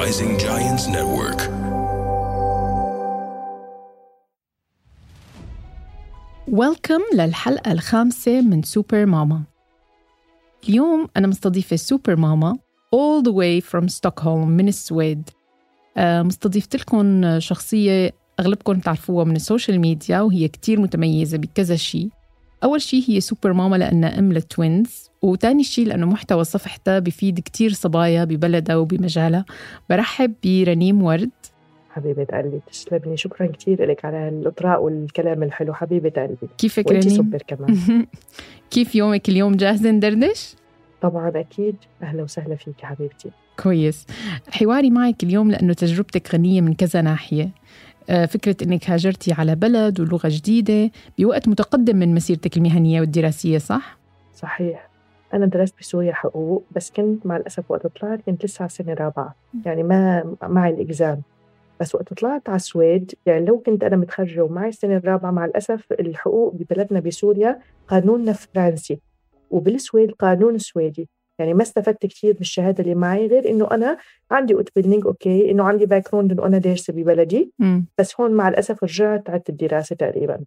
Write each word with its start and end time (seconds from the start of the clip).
Rising 0.00 0.38
Giants 0.38 0.86
Network. 0.88 1.40
Welcome 6.48 7.00
للحلقة 7.14 7.72
الخامسة 7.72 8.40
من 8.40 8.62
سوبر 8.62 9.06
ماما 9.06 9.42
اليوم 10.68 11.08
أنا 11.16 11.26
مستضيفة 11.26 11.76
سوبر 11.76 12.16
ماما 12.16 12.58
all 12.94 13.24
the 13.24 13.32
way 13.32 13.66
from 13.70 13.84
Stockholm 13.84 14.26
من 14.26 14.68
السويد. 14.68 15.30
آه، 15.96 16.22
مستضيفت 16.22 16.76
لكم 16.76 17.38
شخصية 17.38 18.12
أغلبكم 18.40 18.80
تعرفوها 18.80 19.24
من 19.24 19.36
ال 19.36 19.42
social 19.42 19.80
media 19.80 20.20
وهي 20.20 20.48
كتير 20.48 20.80
متميزة 20.80 21.38
بكذا 21.38 21.76
شيء 21.76 22.08
أول 22.64 22.80
شيء 22.80 23.04
هي 23.08 23.20
سوبر 23.20 23.52
ماما 23.52 23.76
لأنها 23.76 24.18
أم 24.18 24.32
لل 24.32 24.54
twins 24.54 25.10
وتاني 25.22 25.64
شيء 25.64 25.86
لأنه 25.86 26.06
محتوى 26.06 26.44
صفحتها 26.44 26.98
بفيد 26.98 27.40
كتير 27.40 27.72
صبايا 27.72 28.24
ببلدها 28.24 28.76
وبمجالها. 28.76 29.44
برحب 29.90 30.34
برنيم 30.44 31.02
ورد. 31.02 31.30
حبيبة 31.90 32.24
قلبي 32.24 32.60
تسلمي. 32.70 33.16
شكرا 33.16 33.46
كثير 33.46 33.84
لك 33.84 34.04
على 34.04 34.28
الإطراء 34.28 34.82
والكلام 34.82 35.42
الحلو 35.42 35.74
حبيبة 35.74 36.10
قلبي. 36.10 36.48
كيفك 36.58 36.92
رنيم؟ 36.92 37.16
سوبر 37.16 37.42
كمان. 37.46 38.06
كيف 38.70 38.94
يومك 38.94 39.28
اليوم؟ 39.28 39.56
جاهزة 39.56 39.90
ندردش؟ 39.90 40.54
طبعا 41.02 41.32
أكيد. 41.34 41.76
أهلا 42.02 42.22
وسهلا 42.22 42.56
فيك 42.56 42.74
حبيبتي. 42.82 43.30
كويس. 43.62 44.06
حواري 44.48 44.90
معك 44.90 45.22
اليوم 45.22 45.50
لأنه 45.50 45.72
تجربتك 45.72 46.34
غنية 46.34 46.60
من 46.60 46.74
كذا 46.74 47.02
ناحية. 47.02 47.50
فكرة 48.10 48.56
أنك 48.62 48.90
هاجرتي 48.90 49.32
على 49.32 49.54
بلد 49.54 50.00
ولغة 50.00 50.28
جديدة 50.28 50.90
بوقت 51.18 51.48
متقدم 51.48 51.96
من 51.96 52.14
مسيرتك 52.14 52.56
المهنية 52.56 53.00
والدراسية 53.00 53.58
صح؟ 53.58 53.98
صحيح. 54.34 54.90
أنا 55.34 55.46
درست 55.46 55.74
بسوريا 55.80 56.12
حقوق 56.12 56.64
بس 56.76 56.90
كنت 56.90 57.26
مع 57.26 57.36
الأسف 57.36 57.70
وقت 57.70 57.86
طلعت 57.86 58.20
كنت 58.26 58.44
لسه 58.44 58.62
على 58.62 58.68
سنة 58.68 58.94
رابعة. 58.94 59.34
يعني 59.66 59.82
ما 59.82 60.34
معي 60.42 60.70
ال 60.70 60.79
exam. 60.79 61.22
بس 61.80 61.94
وقت 61.94 62.12
طلعت 62.14 62.48
على 62.48 62.56
السويد 62.56 63.14
يعني 63.26 63.44
لو 63.44 63.58
كنت 63.58 63.84
أنا 63.84 63.96
متخرجة 63.96 64.44
ومعي 64.44 64.68
السنة 64.68 64.96
الرابعة 64.96 65.30
مع 65.30 65.44
الأسف 65.44 65.92
الحقوق 65.92 66.54
ببلدنا 66.54 67.00
بسوريا 67.00 67.58
قانوننا 67.88 68.32
فرنسي. 68.32 69.00
وبالسويد 69.50 70.10
قانون 70.10 70.58
سويدي. 70.58 71.08
يعني 71.40 71.54
ما 71.54 71.62
استفدت 71.62 72.06
كثير 72.06 72.32
بالشهادة 72.32 72.82
اللي 72.84 72.94
معي 72.94 73.26
غير 73.26 73.50
إنه 73.50 73.68
أنا 73.70 73.98
عندي 74.30 74.54
utbildning 74.54 75.06
okay 75.06 75.50
إنه 75.50 75.64
عندي 75.64 75.86
background 75.86 76.32
إنه 76.32 76.46
أنا 76.46 76.58
دارسة 76.58 76.92
ببلدي. 76.92 77.52
بس 77.98 78.20
هون 78.20 78.30
مع 78.30 78.48
الأسف 78.48 78.82
رجعت 78.84 79.30
عدت 79.30 79.48
الدراسة 79.48 79.96
تقريبا 79.96 80.38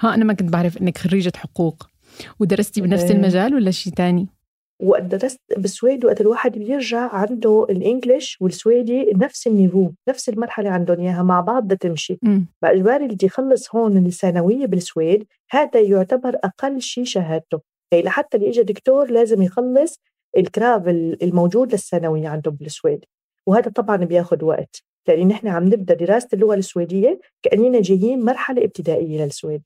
ها 0.00 0.14
أنا 0.14 0.24
ما 0.24 0.32
كنت 0.32 0.52
بعرف 0.52 0.82
أنك 0.82 0.98
خريجة 0.98 1.32
حقوق 1.36 1.86
ودرستي 2.40 2.80
بنفس 2.80 3.04
إيه. 3.04 3.12
المجال 3.12 3.54
ولا 3.54 3.70
شيء 3.70 3.92
تاني؟ 3.92 4.28
وقت 4.82 5.02
درست 5.02 5.40
بالسويد 5.56 6.04
وقت 6.04 6.20
الواحد 6.20 6.58
بيرجع 6.58 7.14
عنده 7.14 7.66
الإنجليش 7.70 8.38
والسويدي 8.40 9.12
نفس 9.16 9.46
النيفو 9.46 9.90
نفس 10.08 10.28
المرحلة 10.28 10.70
عندهم 10.70 11.00
إياها 11.00 11.22
مع 11.22 11.40
بعض 11.40 11.64
بدها 11.64 11.76
تمشي. 11.76 12.18
فاجباري 12.62 13.04
اللي 13.04 13.16
يخلص 13.22 13.74
هون 13.74 14.06
الثانوية 14.06 14.66
بالسويد 14.66 15.26
هذا 15.50 15.80
يعتبر 15.80 16.36
أقل 16.44 16.80
شيء 16.80 17.04
شهادته 17.04 17.60
يعني 17.92 18.04
لحتى 18.04 18.36
اللي 18.36 18.48
اجى 18.48 18.62
دكتور 18.62 19.10
لازم 19.10 19.42
يخلص 19.42 20.00
الكراب 20.36 20.88
ال- 20.88 21.22
الموجود 21.22 21.72
للثانوية 21.72 22.28
عندهم 22.28 22.54
بالسويد 22.54 23.04
وهذا 23.48 23.70
طبعا 23.70 23.96
بياخذ 23.96 24.44
وقت 24.44 24.82
لأن 25.08 25.28
نحن 25.28 25.48
عم 25.48 25.64
نبدأ 25.64 25.94
دراسة 25.94 26.28
اللغة 26.32 26.54
السويدية 26.54 27.20
كأننا 27.42 27.80
جايين 27.80 28.24
مرحلة 28.24 28.64
ابتدائية 28.64 29.24
للسويد. 29.24 29.62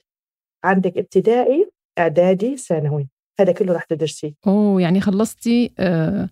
عندك 0.65 0.99
ابتدائي 0.99 1.71
إعدادي 1.99 2.57
ثانوي. 2.57 3.09
هذا 3.41 3.53
كله 3.53 3.73
رح 3.73 3.85
تدرسيه. 3.85 4.33
أوه 4.47 4.83
يعني 4.83 5.01
خلصتي 5.01 5.73
آه 5.79 6.29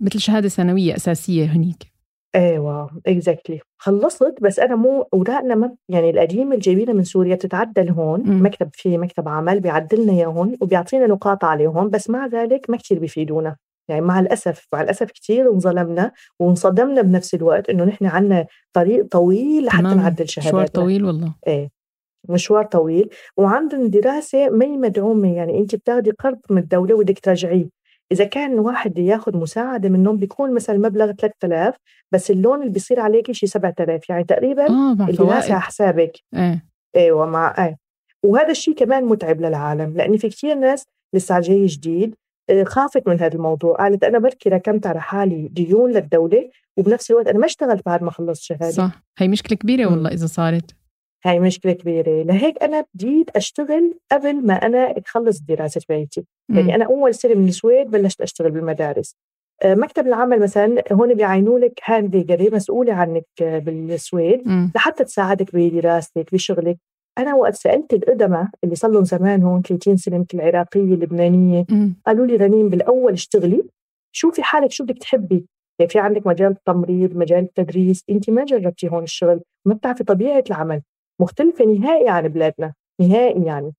مثل 0.00 0.18
شهادة 0.20 0.48
ثانوية 0.48 0.96
أساسية 0.96 1.44
هنيك. 1.44 1.94
إيوه 2.34 3.00
اكزاكتلي 3.06 3.60
خلصت 3.78 4.34
بس 4.42 4.58
أنا 4.58 4.76
مو 4.76 5.02
أوراقنا 5.14 5.54
ما 5.54 5.76
يعني 5.88 6.10
القديمة 6.10 6.50
اللي 6.50 6.58
جايبينها 6.58 6.94
من 6.94 7.04
سوريا 7.04 7.34
بتتعدل 7.34 7.90
هون 7.90 8.20
مم. 8.20 8.46
مكتب 8.46 8.70
في 8.72 8.98
مكتب 8.98 9.28
عمل 9.28 9.60
بيعدلنا 9.60 10.12
إياهم 10.12 10.56
وبيعطينا 10.60 11.06
نقاط 11.06 11.44
عليهم 11.44 11.90
بس 11.90 12.10
مع 12.10 12.26
ذلك 12.26 12.70
ما 12.70 12.76
كثير 12.76 12.98
بيفيدونا. 12.98 13.56
يعني 13.88 14.00
مع 14.00 14.20
الأسف 14.20 14.66
مع 14.72 14.80
الأسف 14.82 15.10
كثير 15.10 15.52
انظلمنا 15.52 16.12
وانصدمنا 16.40 17.02
بنفس 17.02 17.34
الوقت 17.34 17.70
إنه 17.70 17.84
نحن 17.84 18.06
عنا 18.06 18.46
طريق 18.72 19.06
طويل 19.06 19.64
لحتى. 19.64 19.82
نعدل 19.82 20.28
شهاداتنا. 20.28 20.62
مشوار 20.62 20.66
طويل 20.66 21.04
والله. 21.04 21.34
إيه 21.46 21.70
مشوار 22.28 22.64
طويل 22.64 23.10
وعندهم 23.36 23.86
دراسة 23.86 24.48
ما 24.48 24.66
مدعومة 24.66 25.36
يعني 25.36 25.58
أنت 25.58 25.74
بتاخدي 25.74 26.10
قرض 26.10 26.38
من 26.50 26.58
الدولة 26.58 26.94
وبدك 26.94 27.18
ترجعيه 27.18 27.68
إذا 28.12 28.24
كان 28.24 28.58
واحد 28.58 28.98
ياخذ 28.98 29.36
مساعدة 29.36 29.88
منهم 29.88 30.16
بيكون 30.16 30.54
مثلا 30.54 30.78
مبلغ 30.78 31.12
3000 31.12 31.76
بس 32.12 32.30
اللون 32.30 32.60
اللي 32.60 32.72
بيصير 32.72 33.00
عليكي 33.00 33.34
شيء 33.34 33.48
7000 33.48 34.10
يعني 34.10 34.24
تقريبا 34.24 34.68
آه 34.68 34.92
الدراسة 35.08 35.52
على 35.52 35.60
حسابك. 35.60 36.18
إيه. 36.34 36.64
أيوه 36.96 37.26
مع 37.26 37.66
إيه. 37.66 37.76
وهذا 38.24 38.50
الشيء 38.50 38.74
كمان 38.74 39.04
متعب 39.04 39.40
للعالم 39.40 39.96
لأن 39.96 40.16
في 40.16 40.28
كثير 40.28 40.54
ناس 40.54 40.84
لسه 41.14 41.40
جاي 41.40 41.66
جديد 41.66 42.14
خافت 42.64 43.08
من 43.08 43.20
هذا 43.20 43.34
الموضوع. 43.34 43.76
قالت 43.76 44.04
أنا 44.04 44.18
بركي 44.18 44.48
ركمت 44.48 44.86
على 44.86 45.00
حالي 45.00 45.48
ديون 45.48 45.90
للدولة 45.92 46.50
وبنفس 46.76 47.10
الوقت 47.10 47.26
أنا 47.26 47.38
ما 47.38 47.46
اشتغلت 47.46 47.82
بعد 47.86 48.02
ما 48.02 48.10
خلصت 48.10 48.42
شهادتي 48.42 48.72
صح. 48.72 49.02
هي 49.18 49.28
مشكلة 49.28 49.58
كبيرة 49.58 49.86
مم. 49.86 49.92
والله 49.92 50.10
إذا 50.10 50.26
صارت. 50.26 50.70
هاي 51.24 51.40
مشكلة 51.40 51.72
كبيرة. 51.72 52.22
لهيك 52.22 52.62
أنا 52.62 52.84
بديت 52.94 53.30
أشتغل 53.36 53.98
قبل 54.12 54.46
ما 54.46 54.54
أنا 54.54 54.94
أخلص 55.06 55.40
دراسة 55.40 55.80
بيتي. 55.88 56.24
مم. 56.48 56.58
يعني 56.58 56.74
أنا 56.74 56.84
أول 56.84 57.14
سنة 57.14 57.34
من 57.34 57.48
السويد 57.48 57.90
بلشت 57.90 58.20
أشتغل 58.20 58.50
بالمدارس. 58.50 59.16
آه، 59.62 59.74
مكتب 59.74 60.06
العمل 60.06 60.40
مثلا 60.40 60.82
هون 60.92 61.14
بيعينوا 61.14 61.58
لك 61.58 61.80
handläggare 61.84 62.50
مسؤولة 62.52 62.92
عنك 62.92 63.24
آه، 63.42 63.58
بالسويد. 63.58 64.42
لحتى 64.74 65.04
تساعدك 65.04 65.56
بدراستك 65.56 66.32
بشغلك. 66.32 66.78
أنا 67.18 67.34
وقت 67.34 67.54
سألت 67.54 67.92
القدماء 67.92 68.48
اللي 68.64 68.74
صار 68.74 68.90
لهم 68.90 69.04
زمان 69.04 69.42
هون 69.42 69.62
30 69.62 69.96
سنة 69.96 70.18
مثل 70.18 70.28
العراقية 70.34 70.80
اللبنانية 70.80 71.64
مم. 71.70 71.94
قالوا 72.06 72.26
لي 72.26 72.36
رنين 72.36 72.68
بالأول 72.68 73.12
اشتغلي 73.12 73.64
شوفي 74.12 74.42
حالك 74.42 74.70
شو 74.70 74.84
بدك 74.84 74.98
تحبي. 74.98 75.46
يعني 75.78 75.90
في 75.90 75.98
عندك 75.98 76.26
مجال 76.26 76.50
التمريض 76.52 77.16
مجال 77.16 77.44
التدريس 77.44 78.04
انت 78.10 78.30
ما 78.30 78.44
جربتي 78.44 78.88
هون 78.88 79.02
الشغل 79.02 79.40
ما 79.64 79.74
بتعرفي 79.74 80.04
طبيعة 80.04 80.44
العمل 80.50 80.82
مختلفة 81.20 81.64
نهائي 81.64 82.08
عن 82.08 82.28
بلادنا 82.28 82.74
نهائي 83.00 83.44
يعني. 83.44 83.72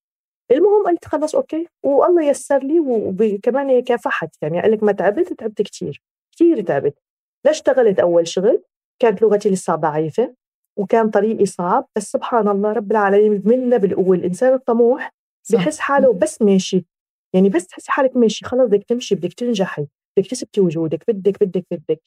المهم 0.52 0.86
قلت 0.88 1.06
خلص 1.06 1.36
أوكي 1.36 1.68
والله 1.84 2.24
يسر 2.24 2.58
لي 2.64 2.80
وكمان 2.80 3.82
كافحت 3.84 4.30
يعني 4.42 4.62
قال 4.62 4.72
لك 4.72 4.84
ما 4.84 4.92
تعبت 4.92 5.34
تعبت 5.34 5.62
كثير 5.62 6.02
كثير 6.36 6.62
تعبت. 6.62 6.98
لا 7.46 7.52
اشتغلت 7.52 8.00
أول 8.00 8.28
شغل 8.28 8.64
كانت 9.00 9.22
لغتي 9.22 9.50
لسه 9.50 9.76
ضعيفة 9.76 10.36
وكان 10.78 11.10
طريقي 11.10 11.46
صعب 11.46 11.88
بس 11.96 12.12
سبحان 12.12 12.48
الله 12.48 12.72
رب 12.72 12.92
العالمين 12.92 13.42
منا 13.46 13.78
بالقوة 13.78 14.16
الإنسان 14.16 14.54
الطموح. 14.54 15.16
بحس 15.54 15.80
حاله 15.80 16.14
بس 16.14 16.42
ماشي 16.42 16.86
يعني 17.34 17.50
بس 17.50 17.68
تحسي 17.68 17.92
حالك 17.92 18.18
ماشي 18.18 18.46
خلص 18.46 18.68
بدك 18.70 18.84
تمشي 18.84 19.16
بدك 19.16 19.34
تنجحي 19.34 19.88
بدك 20.18 20.30
تثبتي 20.30 20.62
وجودك 20.62 21.04
بدك 21.08 21.44
بدك 21.44 21.66
بدك 21.72 22.02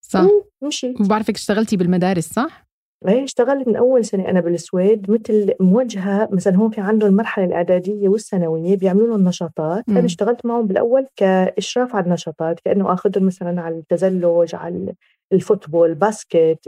صح 0.00 0.26
ومشي 0.60 0.94
وبعرفك 1.00 1.34
اشتغلتي 1.34 1.76
بالمدارس 1.76 2.32
صح؟ 2.32 2.70
إيه 3.08 3.24
اشتغلت 3.24 3.68
من 3.68 3.76
أول 3.76 4.04
سنة 4.04 4.28
أنا 4.28 4.40
بالسويد 4.40 5.10
مثل 5.10 5.54
موجهة 5.60 6.28
مثلا 6.32 6.56
هون 6.56 6.70
في 6.70 6.80
عندهم 6.80 7.10
المرحلة 7.10 7.44
الإعدادية 7.44 8.08
والثانوية 8.08 8.76
بيعملوا 8.76 9.06
لهم 9.06 9.28
نشاطات 9.28 9.88
مم. 9.88 9.96
أنا 9.96 10.06
اشتغلت 10.06 10.46
معهم 10.46 10.66
بالأول 10.66 11.06
كإشراف 11.16 11.94
على 11.94 12.06
النشاطات 12.06 12.60
كأنه 12.60 12.92
آخذهم 12.92 13.26
مثلا 13.26 13.60
على 13.60 13.78
التزلج 13.78 14.54
على 14.54 14.94
ال 15.32 15.39
football 15.39 15.94
basket 15.94 16.58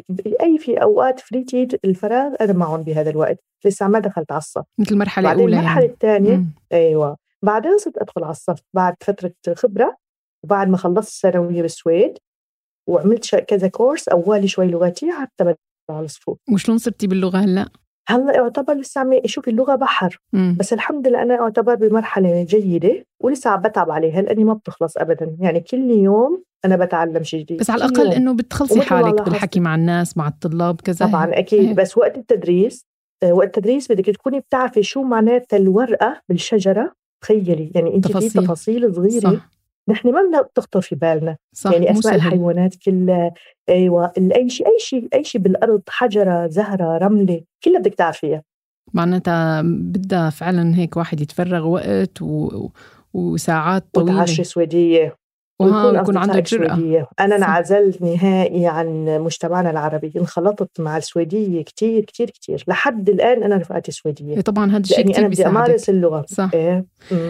أي 0.40 0.58
في 0.58 0.82
أوقات 0.82 1.20
fritid 1.20 1.78
الفراغ 1.84 2.34
أنا 2.40 2.52
معهم 2.52 2.82
بهذا 2.82 3.10
الوقت. 3.10 3.38
لسه 3.64 3.88
ما 3.88 3.98
دخلت 3.98 4.32
على 4.32 4.38
الصف. 4.38 4.64
مثل 4.78 4.94
المرحلة 4.94 5.28
بعدين 5.28 5.40
الأولى 5.40 5.56
المرحلة 5.56 5.82
يعني. 5.82 5.92
الثانية. 5.92 6.44
أيوه. 6.72 7.16
بعدين 7.42 7.78
صرت 7.78 7.98
أدخل 7.98 8.24
على 8.24 8.30
الصف 8.30 8.60
بعد 8.74 8.94
فترة 9.00 9.32
خبرة. 9.54 9.96
وبعد 10.44 10.68
ما 10.68 10.76
خلصت 10.76 11.08
الثانوية 11.08 11.62
بالسويد 11.62 12.18
وعملت 12.88 13.34
كذا 13.34 13.68
course 13.68 14.08
اولي 14.08 14.48
شوي 14.48 14.66
لغتي 14.66 15.12
حتى 15.12 15.44
بدأت 15.44 15.58
على 15.90 16.04
الصفوف. 16.04 16.38
وشلون 16.52 16.78
صرتي 16.78 17.06
باللغة 17.06 17.38
هلأ؟ 17.38 17.68
هلأ 18.08 18.36
يعتبر 18.36 18.74
لسه 18.74 19.00
عم 19.00 19.20
شوفي 19.26 19.50
اللغة 19.50 19.74
بحر. 19.74 20.18
مم. 20.32 20.56
بس 20.60 20.72
الحمد 20.72 21.08
لله 21.08 21.22
أنا 21.22 21.40
اعتبر 21.40 21.74
بمرحلة 21.74 22.44
جيدة 22.44 23.04
ولسه 23.20 23.50
عم 23.50 23.62
بتعب 23.62 23.90
عليها 23.90 24.22
لأني 24.22 24.44
ما 24.44 24.54
بتخلص 24.54 24.96
ابدا. 24.96 25.36
يعني 25.40 25.60
كل 25.60 25.90
يوم 25.90 26.42
أنا 26.64 26.76
بتعلم 26.76 27.22
شيء 27.22 27.40
جديد 27.40 27.60
بس 27.60 27.70
على 27.70 27.84
الأقل 27.84 28.04
يوم. 28.04 28.12
إنه 28.12 28.34
بتخلصي 28.34 28.80
حالك. 28.80 29.22
بالحكي 29.22 29.60
مع 29.60 29.74
الناس 29.74 30.16
مع 30.16 30.28
الطلاب 30.28 30.80
كذا 30.80 31.06
طبعا. 31.06 31.38
أكيد 31.38 31.68
إيه. 31.68 31.74
بس 31.74 31.98
وقت 31.98 32.18
التدريس 32.18 32.86
آه، 33.22 33.32
وقت 33.32 33.46
التدريس 33.46 33.92
بدك 33.92 34.06
تكوني 34.06 34.40
بتعرفي 34.40 34.82
شو 34.82 35.02
معناتها 35.02 35.56
الورقة 35.56 36.22
بالشجرة 36.28 36.92
تخيلي 37.22 37.72
يعني 37.74 37.94
انت 37.94 38.06
في 38.06 38.28
تفاصيل. 38.28 38.94
صغيرة 38.94 39.20
صح 39.20 39.50
نحن 39.88 40.12
ما 40.12 40.22
بدنا 40.22 40.42
بتخطر 40.42 40.80
في 40.80 40.94
بالنا 40.94 41.36
صح 41.54 41.72
يعني 41.72 41.90
أسماء 41.90 42.14
الحيوانات 42.14 42.74
كلها 42.74 43.34
أيوه 43.68 44.12
أي 44.16 44.48
شيء 44.50 44.66
أي 44.66 44.78
شيء 44.78 45.08
أي 45.14 45.24
شيء 45.24 45.40
بالأرض 45.40 45.82
حجرة 45.88 46.46
زهرة 46.46 46.98
رملة 46.98 47.42
كلها 47.64 47.78
بدك 47.78 47.94
تعرفيها 47.94 48.42
معناتها 48.94 49.62
بدها 49.62 50.30
فعلا 50.30 50.76
هيك 50.76 50.96
واحد 50.96 51.20
يتفرغ 51.20 51.66
وقت 51.66 52.22
و... 52.22 52.68
وساعات 53.14 53.84
طويلة 53.92 54.14
وتعشي 54.14 54.44
سويدية 54.44 55.16
وها 55.62 56.00
يكون 56.00 56.16
عنده 56.16 56.40
جرأة. 56.40 57.08
أنا 57.20 57.36
انعزلت 57.36 58.02
نهائي 58.02 58.66
عن 58.66 59.04
مجتمعنا 59.04 59.70
العربي 59.70 60.12
انخلطت 60.16 60.80
مع 60.80 60.96
السويدية 60.96 61.62
كتير 61.62 62.04
كتير 62.04 62.30
كتير. 62.30 62.64
لحد 62.68 63.08
الآن 63.08 63.42
أنا 63.42 63.56
رفقاتي 63.56 63.92
سويدية. 63.92 64.40
طبعا 64.40 64.70
هذا 64.70 64.78
الشيء 64.78 65.04
كتير 65.04 65.18
أنا 65.18 65.28
بدي 65.28 65.46
أمارس 65.46 65.90
اللغة. 65.90 66.24
صح. 66.28 66.50
إيه؟ 66.54 66.84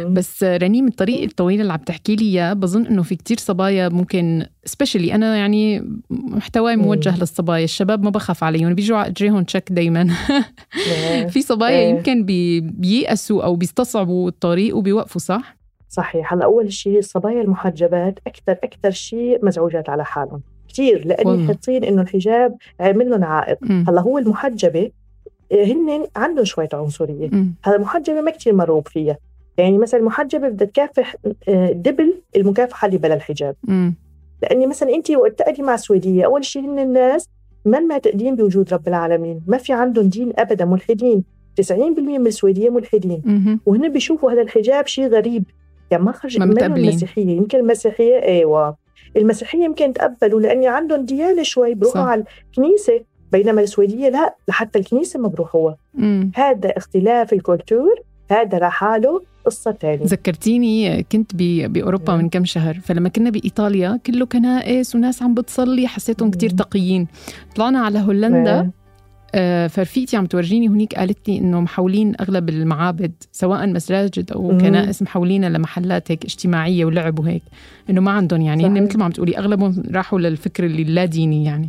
بس 0.06 0.42
رنيم 0.42 0.86
الطريق 0.86 1.22
الطويل 1.22 1.60
اللي 1.60 1.72
عم 1.72 1.78
تحكي 1.78 2.16
لي 2.16 2.24
إياه 2.24 2.52
بظن 2.52 2.86
إنه 2.86 3.02
في 3.02 3.16
كتير 3.16 3.36
صبايا 3.38 3.88
ممكن 3.88 4.46
سبيشلي 4.64 5.14
أنا 5.14 5.36
يعني 5.36 5.90
محتواي 6.10 6.76
موجه 6.76 7.18
للصبايا. 7.18 7.64
الشباب 7.64 8.02
ما 8.02 8.10
بخاف 8.10 8.44
عليهم 8.44 8.74
بيجوا 8.74 9.06
اجريهم 9.06 9.42
تشيك 9.42 9.72
دايما. 9.72 10.08
إيه. 10.86 11.26
في 11.32 11.42
صبايا 11.42 11.78
إيه. 11.78 11.90
يمكن 11.90 12.24
بييأسوا 12.62 13.44
أو 13.44 13.56
بيستصعبوا 13.56 14.28
الطريق 14.28 14.76
وبيوقفوا 14.76 15.20
صح؟ 15.20 15.61
صحيح. 15.92 16.32
هلا 16.32 16.44
أول 16.44 16.72
شيء 16.72 16.98
الصبايا 16.98 17.42
المحجبات 17.42 18.18
أكثر 18.26 18.52
أكثر 18.52 18.90
شيء 18.90 19.44
مزعوجات 19.44 19.88
على 19.88 20.04
حالهم. 20.04 20.40
كثير 20.68 21.06
لأني 21.06 21.46
حاطين 21.46 21.84
إنه 21.84 22.02
الحجاب 22.02 22.56
عامل 22.80 23.10
لهم 23.10 23.24
عائق 23.24 23.58
هلا 23.64 24.00
هو 24.00 24.18
المحجبة 24.18 24.90
آه، 25.52 25.64
هن 25.64 26.06
عندهم 26.16 26.44
شوية 26.44 26.68
عنصرية. 26.72 27.30
هلا 27.64 27.76
المحجبة 27.76 28.20
ما 28.20 28.30
كثير 28.30 28.54
مرغوب 28.54 28.88
فيها. 28.88 29.18
يعني 29.58 29.78
مثلا 29.78 30.00
المحجبة 30.00 30.48
بدها 30.48 30.66
تكافح 30.66 31.16
آه، 31.48 31.72
دبل 31.72 32.14
المكافحة 32.36 32.86
اللي 32.86 32.98
بلا 32.98 33.14
الحجاب. 33.14 33.56
م. 33.64 33.90
لأني 34.42 34.66
مثلا 34.66 34.94
انت 34.94 35.10
وقت 35.10 35.38
تقعدي 35.38 35.62
مع 35.62 35.76
سويديه 35.76 36.24
أول 36.24 36.44
شيء 36.44 36.62
هن 36.62 36.78
الناس 36.78 37.28
من 37.64 37.88
ما 37.88 37.98
تقدين 37.98 38.36
بوجود 38.36 38.74
رب 38.74 38.88
العالمين. 38.88 39.42
ما 39.46 39.58
في 39.58 39.72
عندهم 39.72 40.08
دين 40.08 40.32
ابدا 40.36 40.64
ملحدين. 40.64 41.24
90% 41.60 42.18
من 42.18 42.26
السويدية 42.26 42.70
ملحدين. 42.70 43.22
وهن 43.66 43.92
بيشوفوا 43.92 44.32
هذا 44.32 44.42
الحجاب 44.42 44.86
شيء 44.86 45.08
غريب. 45.08 45.44
يعني 45.92 46.04
ما 46.04 46.12
خرج 46.12 46.38
من 46.38 46.62
المسيحية. 46.62 47.36
يمكن 47.36 47.58
المسيحية 47.58 48.22
أيوه. 48.22 48.76
المسيحية 49.16 49.64
يمكن 49.64 49.92
تقبلوا 49.92 50.40
لاني 50.40 50.68
عندهم 50.68 51.04
ديانة 51.04 51.42
شوي 51.42 51.74
بروحوا 51.74 52.02
على 52.02 52.24
الكنيسة. 52.50 53.00
بينما 53.32 53.60
السويدية 53.60 54.08
لا 54.08 54.36
لحتى 54.48 54.78
الكنيسة 54.78 55.20
ما 55.20 55.28
بروحوا 55.28 55.72
هذا 56.34 56.68
اختلاف 56.68 57.32
الكولتور 57.32 58.00
هذا 58.30 58.58
لحاله 58.58 59.20
قصة 59.44 59.70
تانية. 59.70 60.04
ذكرتيني 60.04 61.02
كنت 61.02 61.36
بأوروبا 61.36 62.16
من 62.16 62.28
كم 62.28 62.44
شهر. 62.44 62.74
فلما 62.74 63.08
كنا 63.08 63.30
بإيطاليا 63.30 64.00
كله 64.06 64.26
كنائس 64.26 64.94
وناس 64.94 65.22
عم 65.22 65.34
بتصلي 65.34 65.88
حسيتهم 65.88 66.30
كتير 66.30 66.50
تقيين. 66.50 67.06
طلعنا 67.56 67.78
على 67.78 67.98
هولندا. 67.98 68.60
آه، 68.60 68.70
فرفيقتي 69.68 70.16
عم 70.16 70.26
تورجيني 70.26 70.68
هنيك 70.68 70.94
قالت 70.94 71.28
لي 71.28 71.38
إنه 71.38 71.60
محولين 71.60 72.12
أغلب 72.20 72.48
المعابد 72.48 73.12
سواء 73.32 73.66
مساجد 73.66 74.32
أو 74.32 74.58
كنائس 74.58 75.02
محولينها 75.02 75.48
لمحلات 75.48 76.10
هيك 76.10 76.24
اجتماعية 76.24 76.84
ولعب 76.84 77.18
وهيك 77.18 77.42
إنه 77.90 78.00
ما 78.00 78.10
عندهم 78.10 78.40
يعني 78.40 78.66
هن 78.66 78.84
مثل 78.84 78.98
ما 78.98 79.04
عم 79.04 79.10
تقولي 79.10 79.38
أغلبهم 79.38 79.82
راحوا 79.94 80.18
للفكر 80.18 80.66
اللي 80.66 80.84
لا 80.84 81.04
ديني 81.04 81.44
يعني. 81.44 81.68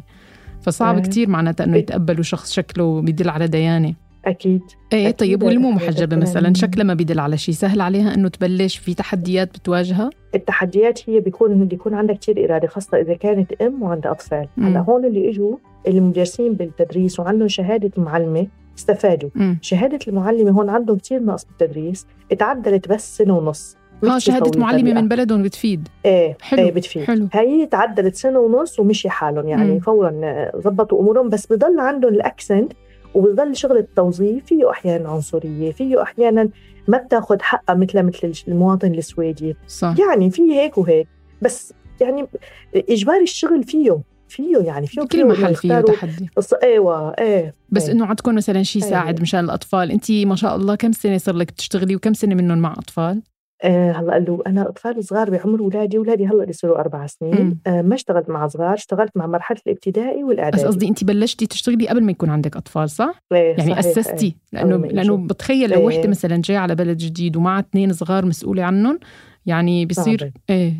فصعب 0.62 1.00
كتير 1.00 1.30
معناتها 1.30 1.64
إنه 1.64 1.78
يتقبلوا 1.78 2.24
شخص 2.24 2.54
شكله 2.54 3.02
بيدل 3.02 3.30
على 3.30 3.48
ديانة. 3.48 3.94
أكيد. 4.26 4.62
إيه 4.94 5.12
طيب 5.12 5.44
والمو 5.44 5.72
محجبه 5.72 6.16
مثلا؟ 6.16 6.54
شكلها 6.54 6.86
ما 6.86 6.94
بيدل 6.94 7.20
على 7.20 7.38
شيء 7.38 7.56
سهل 7.56 7.82
عليها 7.82 8.14
إنه 8.14 8.28
تبلش 8.30 8.78
في 8.78 8.94
تحديات 8.94 9.50
بتواجهها؟ 9.58 10.10
التحديات 10.36 11.10
هي 11.10 11.20
بيكون 11.20 11.66
بيكون 11.66 11.94
عندها 11.94 12.16
كثير 12.16 12.46
إرادة 12.46 12.68
خاصة 12.68 12.98
إذا 13.02 13.14
كانت 13.14 13.54
أم 13.54 13.84
وعندها 13.84 14.12
أطفال. 14.12 14.48
هلأ 14.58 14.80
هون 14.80 15.06
اللي 15.06 15.30
إجوا 15.30 15.58
المدرسين 15.88 16.54
بالتدريس 16.54 17.20
وعندهم 17.20 17.48
شهادة 17.48 17.92
معلمة 17.98 18.48
استفادوا. 18.78 19.30
مم. 19.36 19.58
شهادة 19.62 20.00
المعلمة 20.08 20.52
هون 20.52 20.70
عندهم 20.70 20.98
كثير 20.98 21.24
نقص 21.24 21.46
بالتدريس. 21.46 22.08
اتعدلت 22.32 22.90
بس 22.90 23.18
سنة 23.18 23.38
ونص. 23.38 23.78
آه 24.04 24.18
شهادة 24.18 24.60
معلمة 24.60 25.02
من 25.02 25.08
بلدهم 25.08 25.44
بتفيد. 25.44 25.88
إيه 26.06 26.38
حلو 26.42 26.64
إيه 26.64 26.72
بتفيد. 26.72 27.04
حلو. 27.04 27.28
هي 27.34 27.66
تعدلت 27.66 28.16
سنة 28.16 28.40
ونص 28.40 28.80
ومشي 28.80 29.10
حالهم 29.10 29.48
يعني 29.48 29.72
مم. 29.72 29.80
فورا 29.80 30.12
ضبطوا 30.58 31.02
أمورهم 31.02 31.30
بس 31.30 31.54
بضل 31.54 31.80
عندهم 31.80 32.14
الأكسنت 32.14 32.74
وبضل 33.16 33.56
شغل 33.56 33.78
التوظيف 33.78 34.46
فيه 34.46 34.70
أحيانا 34.70 35.10
عنصرية 35.10 35.72
فيه 35.72 36.02
أحيانا 36.02 36.50
ما 36.88 36.98
بتاخذ 36.98 37.42
حقها 37.42 37.76
مثل 37.76 38.04
مثل 38.04 38.34
المواطن 38.48 38.94
السويدي 38.94 39.56
صح. 39.68 39.96
يعني 40.00 40.32
في 40.32 40.42
هيك 40.52 40.78
وهيك 40.78 41.08
بس 41.42 41.74
يعني 42.02 42.28
اجباري 42.76 43.24
الشغل 43.24 43.64
فيه 43.64 44.02
فيه 44.28 44.58
يعني 44.58 44.88
فيه 44.88 45.02
كل 45.02 45.28
محل 45.28 45.56
فيه 45.56 45.82
تحدي 45.82 46.30
إيوه 46.64 47.10
إيه 47.10 47.54
بس 47.70 47.86
إيه. 47.86 47.92
إنه 47.92 48.06
عندكم 48.06 48.36
مثلا 48.36 48.64
شيء 48.64 48.82
يساعد 48.82 49.08
أيوة. 49.08 49.22
مشان 49.22 49.40
الأطفال 49.40 49.92
انت 49.92 50.12
ما 50.12 50.36
شاء 50.36 50.56
الله 50.56 50.76
كم 50.76 50.92
سنة 50.92 51.18
صار 51.18 51.36
لك 51.36 51.52
تشتغلي 51.52 51.96
وكم 51.96 52.14
سنة 52.14 52.36
منهم 52.36 52.58
مع 52.58 52.74
أطفال 52.74 53.22
آه 53.64 53.92
هلأ 53.92 54.20
له 54.20 54.44
أنا 54.48 54.70
أطفال 54.70 55.04
صغار 55.04 55.30
بعمر 55.30 55.60
اولادي 55.60 55.98
اولادي 55.98 56.28
هلأ 56.28 56.52
صاروا 56.52 56.80
أربع 56.80 57.08
سنين 57.08 57.60
آه 57.68 57.82
ما 57.82 57.96
اشتغلت 57.96 58.30
مع 58.30 58.48
صغار 58.48 58.74
اشتغلت 58.74 59.12
مع 59.18 59.28
مرحلة 59.28 59.58
الابتدائي 59.68 60.24
والإعدادي 60.24 60.64
بس 60.64 60.68
قصدي 60.68 60.88
انت 60.88 61.04
بلشتي 61.04 61.48
تشتغلي 61.48 61.88
قبل 61.88 62.04
ما 62.04 62.12
يكون 62.12 62.30
عندك 62.30 62.58
أطفال 62.58 62.90
صح 62.90 63.20
إيه 63.32 63.58
يعني 63.58 63.80
أسستي 63.80 64.26
إيه. 64.26 64.36
لأنه 64.54 64.78
لأنه 64.78 65.28
بتخيل 65.28 65.70
لو 65.70 65.88
وحدة 65.88 66.10
مثلا 66.10 66.42
جاية 66.42 66.58
على 66.58 66.76
بلد 66.76 66.98
جديد 66.98 67.38
ومع 67.38 67.60
اثنين 67.60 67.94
صغار 67.94 68.26
مسؤولة 68.26 68.64
عنهم 68.64 69.00
يعني 69.46 69.86
بصير 69.86 70.20
صعبة. 70.20 70.32
إيه 70.50 70.74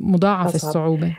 مضاعف 0.00 0.54
الصعوبة 0.54 1.16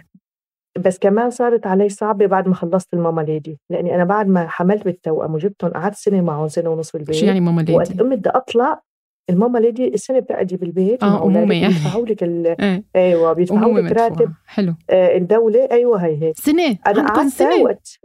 بس 0.77 0.99
كمان 0.99 1.29
صارت 1.29 1.67
علي 1.67 1.89
صعبة 1.89 2.25
بعد 2.25 2.47
ما 2.47 2.55
خلصت 2.55 2.93
الماما 2.93 3.21
ليدي 3.21 3.59
لأني 3.69 3.95
أنا 3.95 4.03
بعد 4.03 4.27
ما 4.27 4.47
حملت 4.47 4.85
بالتوأم 4.85 5.33
وجبتهم 5.33 5.71
قعدت 5.71 5.95
سنة 5.95 6.21
معهم 6.21 6.47
سنة 6.47 6.69
ونص 6.69 6.91
بالبيت 6.91 7.15
شو 7.15 7.25
يعني 7.25 7.39
ماما 7.39 7.61
ليدي؟ 7.61 7.73
وقت 7.73 7.99
قمت 7.99 8.17
بدي 8.19 8.29
أطلع 8.29 8.81
الماما 9.29 9.59
ليدي 9.59 9.87
السنة 9.87 10.19
بتقعدي 10.19 10.57
بالبيت 10.57 11.03
آه 11.03 11.17
امومه 11.23 11.53
يعني 11.53 11.67
بيدفعوا 11.73 12.05
لك 12.05 12.23
ال... 12.23 12.47
إيه. 12.61 12.83
أيوه 12.95 13.33
بيدفعوا 13.33 13.79
لك 13.79 13.91
راتب 13.91 14.31
حلو. 14.47 14.73
آه 14.89 15.17
الدولة 15.17 15.67
أيوه 15.71 16.05
هي 16.05 16.21
هيك 16.23 16.37
سنة. 16.37 16.77
أنا 16.87 17.07
قعدت 17.07 17.29
سنة. 17.29 17.55
وقت 17.63 17.99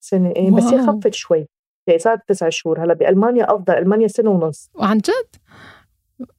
سنة 0.00 0.30
إيه 0.36 0.50
بس 0.50 0.64
هي 0.64 0.86
خفت 0.86 1.14
شوي. 1.14 1.48
يعني 1.86 1.98
صارت 1.98 2.20
تسع 2.28 2.48
شهور. 2.48 2.84
هلا 2.84 2.94
بألمانيا 2.94 3.54
أفضل 3.54 3.74
ألمانيا 3.74 4.08
سنة 4.08 4.30
ونص. 4.30 4.70
وعن 4.74 4.98
جد؟ 4.98 5.36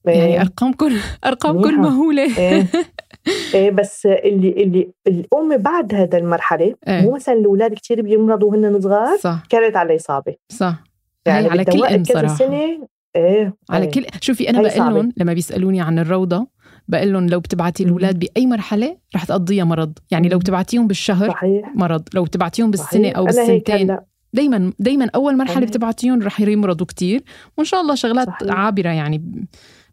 يعني 0.06 0.26
إيه. 0.26 0.42
ارقامكم 0.42 0.92
ارقامكم 1.26 1.82
مهولة. 1.82 2.38
إيه. 2.38 2.66
إيه 3.54 3.72
بس 3.72 4.06
اللي 4.06 4.50
اللي 4.64 4.92
الأم 5.08 5.58
بعد 5.58 5.96
هذا 5.96 6.18
المرحلة 6.18 6.76
إيه. 6.88 7.02
مو 7.02 7.12
مثلا 7.12 7.36
الأولاد 7.36 7.74
كثير 7.74 8.02
بيمرضوا 8.02 8.50
وهن 8.52 8.82
صغار 8.82 9.18
صح. 9.18 9.44
كانت 9.50 9.76
علي 9.78 9.98
صعبه 9.98 10.36
صح. 10.50 10.84
يعني 11.26 11.48
على 11.50 11.66
كل 11.66 11.86
ام 11.86 12.04
صراحة. 12.04 12.36
سنة 12.36 12.88
إيه 13.16 13.58
على 13.70 13.86
إيه. 13.86 13.92
كل 13.92 14.06
شوفي 14.22 14.50
أنا 14.50 14.62
بقول 14.62 14.94
لهم 14.94 15.12
لما 15.18 15.34
بيسألوني 15.34 15.82
عن 15.82 16.00
الروضة 16.00 16.48
بقول 16.88 17.14
لهم 17.14 17.28
لو 17.28 17.40
بتبعتي 17.40 17.84
الأولاد 17.84 18.20
بأي 18.20 18.48
مرحلة 18.48 18.98
رح 19.16 19.24
تقضيها 19.26 19.64
مرض. 19.64 19.94
يعني 20.12 20.30
لو 20.30 20.40
بتبعتيهم 20.40 20.88
بالشهر 20.88 21.30
صحيح. 21.30 21.76
مرض 21.76 22.04
لو 22.14 22.24
بتبعتيهم 22.24 22.72
بالسنة 22.72 23.12
أو 23.12 23.26
بالسنتين. 23.26 23.98
دايما 24.34 24.74
دايما 24.80 25.10
أول 25.16 25.38
مرحلة 25.38 25.66
بتبعتيهم 25.66 26.22
رح 26.22 26.42
يمرضوا 26.42 26.86
كتير 26.86 27.24
وإن 27.58 27.66
شاء 27.66 27.82
الله 27.82 27.96
شغلات 27.96 28.28
صحيح. 28.28 28.56
عابرة 28.56 28.90
يعني 28.90 29.48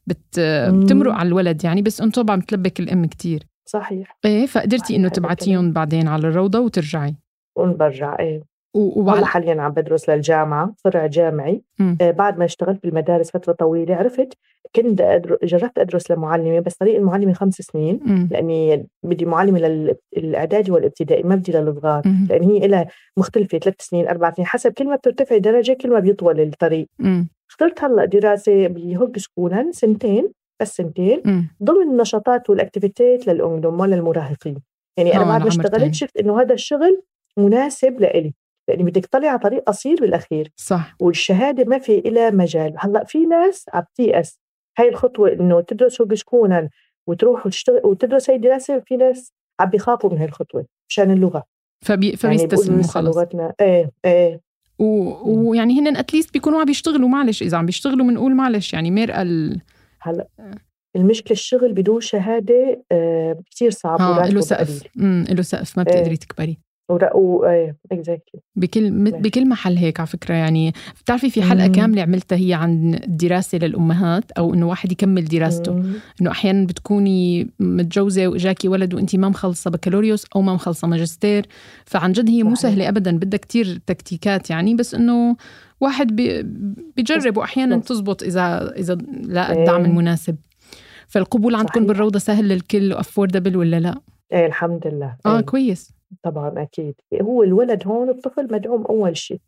بت 0.07 0.41
بتمرق 0.69 1.13
على 1.13 1.27
الولد 1.27 1.65
يعني 1.65 1.83
بس 1.83 2.01
أنتم 2.01 2.23
طبعا 2.23 2.37
بتلبك 2.37 2.81
الأم 2.81 3.07
كتير. 3.07 3.43
صحيح. 3.69 4.19
إيه 4.25 4.47
فقدرتي 4.47 4.97
إنه 4.97 5.09
تبعتيهم 5.09 5.73
بعدين 5.73 6.09
على 6.09 6.29
الروضة 6.29 6.61
وترجعي. 6.61 7.15
ونرجع 7.57 8.17
إيه. 8.21 8.56
وعلى 8.77 9.27
حاليا 9.27 9.63
عم 9.63 9.73
بدرس 9.73 10.11
للجامعة 10.11 10.75
فرع 10.85 11.07
جامعي. 11.07 11.63
آه 12.01 12.11
بعد 12.11 12.39
ما 12.39 12.45
اشتغلت 12.45 12.83
بالمدارس 12.83 13.31
فترة 13.31 13.53
طويلة 13.53 13.95
عرفت 13.95 14.39
كنت 14.77 15.01
أدر... 15.01 15.39
جربت 15.43 15.79
أدرس 15.79 16.11
لمعلمة 16.11 16.61
بس 16.61 16.75
طريق 16.75 16.97
المعلمة 16.97 17.33
خمس 17.33 17.55
سنين. 17.55 18.01
م. 18.05 18.29
لأني 18.31 18.87
بدي 19.03 19.25
معلمة 19.25 19.93
للاعدادي 20.17 20.71
والابتدائي 20.71 21.23
ما 21.23 21.35
بدي 21.35 21.53
للصغار. 21.53 22.03
لأن 22.31 22.43
هي 22.43 22.59
لها 22.59 22.87
مختلفة 23.17 23.59
ثلاث 23.59 23.75
سنين 23.79 24.09
أربع 24.09 24.33
سنين 24.33 24.47
حسب 24.47 24.73
كل 24.73 24.89
ما 24.89 24.97
بترتفع 24.97 25.37
درجة 25.37 25.73
كل 25.73 25.91
ما 25.91 25.99
بيطول 26.01 26.41
الطريق. 26.41 26.89
م. 26.99 27.25
اخترت 27.51 27.85
هلأ 27.85 28.05
دراسة 28.05 28.67
ب 28.67 29.19
högskola 29.19 29.75
سنتين 29.75 30.33
بس 30.61 30.77
سنتين. 30.77 31.23
م. 31.25 31.43
ضمن 31.63 31.91
النشاطات 31.91 32.51
وال 32.51 32.65
activity 32.65 33.20
ات 33.20 33.27
لل 33.27 33.40
ungdom 33.40 33.81
وللمراهقين 33.81 34.57
يعني 34.97 35.17
أنا 35.17 35.25
بعد 35.25 35.43
ما 35.43 35.49
اشتغلت 35.49 35.95
شفت 35.95 36.17
إنه 36.17 36.41
هذا 36.41 36.55
الشغل 36.55 37.03
مناسب 37.39 38.01
لإلي. 38.01 38.35
لأني 38.69 38.83
بدك 38.83 39.07
تطلعي 39.07 39.29
على 39.29 39.39
طريق 39.39 39.63
قصير 39.63 39.97
بالأخير. 40.01 40.53
صح. 40.57 40.97
والشهادة 41.01 41.65
ما 41.65 41.79
في 41.79 41.99
إلى 41.99 42.31
مجال. 42.31 42.75
هلأ 42.79 43.05
في 43.05 43.27
ناس 43.27 43.65
عم 43.75 43.85
تيأس. 43.95 44.41
هاي 44.79 44.89
الخطوة 44.89 45.33
إنه 45.33 45.61
تدرس 45.61 46.01
högskola 46.01 46.69
وتروح 47.07 47.47
وتشتغل 47.47 47.81
وتدرس 47.85 48.31
هاي 48.31 48.37
الدراسه 48.37 48.79
في 48.87 48.97
ناس 48.97 49.33
عم 49.61 49.71
بيخافوا 49.71 50.11
من 50.11 50.19
هاي 50.19 50.27
الخطوة 50.27 50.67
مشان 50.89 51.11
اللغة. 51.11 51.45
فبي 51.85 52.17
فبيستسلموا 52.17 52.79
يعني 52.81 52.89
خلص. 52.89 53.17
لغتنا. 53.17 53.55
إيه 53.61 53.91
إيه. 54.05 54.41
ويعني 54.79 55.81
هن 55.81 55.97
اتليست 55.97 56.33
بيكونوا 56.33 56.61
عم 56.61 56.65
بيشتغلوا. 56.65 57.09
معلش 57.09 57.43
إذا 57.43 57.57
عم 57.57 57.67
بيشتغلوا 57.67 58.07
بنقول 58.07 58.35
معلش. 58.35 58.73
يعني 58.73 58.91
مرقه 58.91 59.23
ال... 59.23 59.61
هلأ 60.01 60.29
المشكلة 60.97 61.33
الشغل 61.33 61.73
بدون 61.73 62.01
شهادة 62.01 62.85
آه 62.93 63.41
كثير 63.51 63.71
صعب 63.71 64.01
آه 64.01 64.29
له 64.29 64.41
سقف. 64.41 64.83
امم 64.99 65.25
له 65.31 65.43
سقف. 65.43 65.79
ما 65.79 65.83
بتقدري 65.83 66.11
إيه. 66.11 66.17
تكبري. 66.17 66.59
ورقوا 66.89 67.47
اكزاكتلي 67.93 68.41
بكل 68.57 68.91
مت- 68.93 69.13
ماشي. 69.13 69.23
بكل 69.23 69.49
محل 69.49 69.77
هيك 69.77 70.01
على 70.01 70.07
فكرة 70.07 70.35
يعني 70.35 70.73
بتعرفي 71.03 71.31
في 71.31 71.43
حلقة. 71.43 71.67
كاملة 71.67 72.03
عملتها 72.03 72.37
هي 72.39 72.55
عن 72.55 72.95
الدراسه 72.95 73.59
للأمهات 73.59 74.31
أو 74.33 74.55
إنه 74.55 74.69
واحد 74.69 74.93
يكمل 74.93 75.25
دراسته 75.25 75.83
إنه 76.21 76.31
أحيانا 76.31 76.67
بتكوني 76.67 77.51
متجوزة 77.61 78.29
وإجاكي 78.29 78.69
ولد 78.69 78.95
وانت 78.95 79.17
ما 79.17 79.29
مخلصة 79.29 79.71
بكالوريوس 79.71 80.25
أو 80.37 80.43
ما 80.43 80.55
مخلصة 80.55 80.89
ماجستير 80.89 81.47
فعن 81.85 82.13
جد 82.13 82.31
هي 82.31 82.43
مو. 82.43 82.55
سهلة 82.55 82.89
ابدا 82.89 83.17
بدها 83.19 83.39
كتير 83.39 83.81
تكتيكات 83.87 84.51
يعني 84.51 84.75
بس 84.75 84.95
إنه 84.95 85.37
واحد 85.81 86.17
بي 86.17 86.43
بيجرب 86.97 87.37
واحيانا. 87.37 87.77
تزبط 87.79 88.23
إذا 88.23 88.73
إذا 88.77 88.95
لا 89.23 89.53
الدعم 89.53 89.81
إيه. 89.81 89.87
المناسب 89.91 90.37
فالقبول 91.09 91.55
عندكم. 91.55 91.87
بالروضة 91.87 92.19
سهل 92.19 92.49
للكل 92.49 92.93
وافوردبل 92.93 93.57
ولا 93.57 93.81
لا؟ 93.81 94.01
إيه 94.33 94.47
الحمد 94.47 94.87
لله 94.87 95.17
آه 95.27 95.37
إيه. 95.37 95.41
كويس 95.41 95.96
طبعا 96.23 96.63
أكيد 96.63 96.95
هو 97.23 97.43
الولد 97.43 97.83
هون 97.87 98.09
الطفل 98.09 98.53
مدعوم 98.53 98.83
أول 98.83 99.17
شيء 99.17 99.41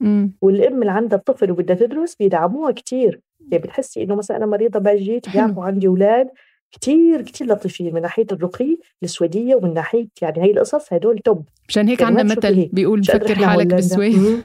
والأم 0.42 0.80
اللي 0.80 0.92
عندها 0.92 1.18
الطفل 1.18 1.50
وبدها 1.50 1.76
تدرس 1.76 2.14
بيدعموها 2.14 2.72
كتير 2.72 3.20
يعني 3.52 3.62
بتحسي 3.64 4.02
إنه 4.02 4.14
مثلا 4.14 4.36
أنا 4.36 4.46
مريضة 4.46 4.80
باجيت. 4.80 5.28
بيعرفوا 5.28 5.64
عندي 5.64 5.86
أولاد 5.86 6.28
كتير 6.72 7.22
كتير 7.22 7.46
لطيفين 7.46 7.94
من 7.94 8.02
ناحية 8.02 8.26
الرقي 8.32 8.78
السويديه 9.02 9.54
ومن 9.54 9.74
ناحية 9.74 10.08
يعني 10.22 10.42
هي 10.42 10.50
القصص 10.50 10.92
هدول 10.92 11.18
توب 11.18 11.44
مشان 11.68 11.88
هيك 11.88 12.00
يعني 12.00 12.20
عندنا 12.20 12.36
مثل. 12.38 12.68
بيقول 12.72 13.04
فكر 13.04 13.34
حالك. 13.34 13.66
بالسويد. 13.66 14.18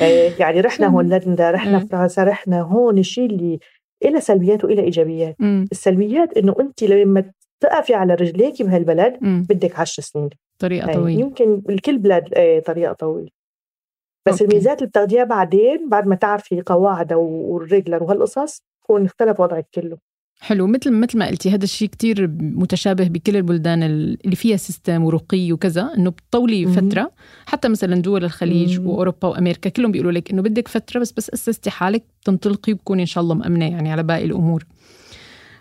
إيه، 0.00 0.32
يعني 0.40 0.60
رحنا؟ 0.60 0.86
هولندا 0.86 1.50
رحنا 1.50 1.78
إيه. 1.78 1.84
فرنسا 1.84 2.24
رحنا 2.24 2.60
هون 2.60 2.98
الشيء 2.98 3.26
اللي 3.26 3.58
إلى 4.04 4.20
سلبيات 4.20 4.64
وإلى 4.64 4.82
إيجابيات 4.82 5.36
السلبيات 5.72 6.38
إنه 6.38 6.54
أنت 6.60 6.82
لما 6.82 7.24
تقفي 7.60 7.94
على 7.94 8.14
رجليك 8.14 8.62
بهالبلد 8.62 9.18
بدك 9.22 9.80
عشر 9.80 10.02
سنين 10.02 10.30
طريقه 10.58 10.88
أي، 10.88 10.94
طويلة 10.94 11.20
يمكن 11.20 11.62
الكل 11.70 11.98
بلاد 11.98 12.34
إيه 12.34 12.60
طريقة 12.60 12.92
طويلة 12.92 13.30
بس 14.26 14.32
okay. 14.32 14.44
الميزات 14.44 14.78
اللي 14.78 14.88
بتاخديها 14.88 15.24
بعدين 15.24 15.88
بعد 15.88 16.06
ما 16.06 16.14
تعرفي 16.14 16.60
قواعدها 16.66 17.16
وال 17.16 17.38
regler 17.38 18.02
وهالقصص 18.02 18.62
بكون 18.82 19.04
اختلف 19.04 19.40
وضعك 19.40 19.66
كله 19.74 19.98
حلو 20.40 20.66
مثل 20.66 20.92
مثل 20.92 21.18
ما 21.18 21.26
قلتي 21.26 21.50
هذا 21.50 21.64
الشيء 21.64 21.88
كتير 21.88 22.30
متشابه 22.40 23.08
بكل 23.08 23.36
البلدان 23.36 23.82
اللي 23.82 24.36
فيها 24.36 24.56
system 24.56 25.04
ورقي 25.04 25.52
وكذا 25.52 25.90
إنه 25.98 26.10
بتطولي. 26.10 26.66
فترة 26.66 27.10
حتى 27.46 27.68
مثلا 27.68 27.94
دول 28.02 28.24
الخليج 28.24 28.80
مم. 28.80 28.86
وأوروبا 28.86 29.28
وأمريكا 29.28 29.70
كلهم 29.70 29.92
بيقولوا 29.92 30.12
لك 30.12 30.30
إنه 30.30 30.42
بدك 30.42 30.68
فترة 30.68 31.00
بس 31.00 31.12
بس 31.12 31.30
اسستي 31.30 31.70
حالك 31.70 32.04
تنطلقي 32.24 32.72
وبكوني 32.72 33.02
إن 33.02 33.06
شاء 33.06 33.24
الله 33.24 33.34
مأمنة 33.34 33.70
يعني 33.70 33.92
على 33.92 34.02
باقي 34.02 34.24
الأمور 34.24 34.64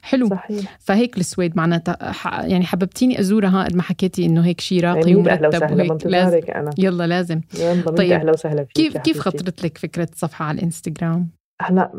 حلو 0.04 0.28
صحيح 0.28 0.78
فهيك 0.80 1.18
السويد 1.18 1.58
معناتها 1.58 1.98
يعني 2.46 2.66
حببتيني 2.66 3.20
أزورها 3.20 3.64
قد 3.64 3.76
ما 3.76 3.82
حكيتي 3.82 4.26
إنه 4.26 4.46
هيك 4.46 4.62
شيء 4.62 4.84
راقي 4.84 5.00
أهلا 5.02 5.18
ومرتب 5.18 5.48
وسهلا 5.48 5.94
وهيك 5.94 6.06
لازم 6.06 6.40
أنا 6.56 6.70
يلا 6.78 7.08
لازم 7.08 7.42
يلا 7.60 7.92
طيب. 7.92 8.12
أهلا 8.12 8.32
وسهلا 8.32 8.64
فيك 8.64 8.74
كيف 8.76 8.98
كيف. 8.98 9.20
خطرت 9.20 9.64
لك 9.64 9.78
فكرة 9.78 10.08
صفحه 10.16 10.46
على 10.46 10.58
الإنستغرام؟ 10.58 11.30
هلا 11.62 11.92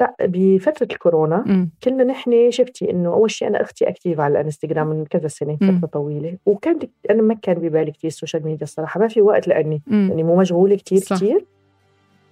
لا، 0.00 0.16
بفترة 0.20 0.88
الكورونا 0.92 1.68
كنا 1.84 2.04
نحن 2.04 2.50
شفتي 2.50 2.90
إنه 2.90 3.08
أول 3.08 3.30
شيء 3.30 3.48
أنا 3.48 3.62
أختي 3.62 3.88
active 3.88 4.20
على 4.20 4.40
الإنستغرام 4.40 4.86
من 4.86 5.04
كذا 5.04 5.28
سنة. 5.28 5.56
فترة 5.56 5.86
طويلة 5.92 6.36
وكانت 6.46 6.84
أنا 7.10 7.22
ما 7.22 7.34
كان 7.34 7.54
ببالي 7.54 7.90
كثير 7.90 8.08
ال 8.08 8.13
social 8.13 8.44
media 8.44 8.62
الصراحة 8.62 9.00
ما 9.00 9.08
في 9.08 9.22
وقت 9.22 9.48
لأني 9.48 9.82
يعني 9.90 10.22
مو 10.22 10.36
مشغولة 10.36 10.76
كتير 10.76 10.98
صح. 10.98 11.16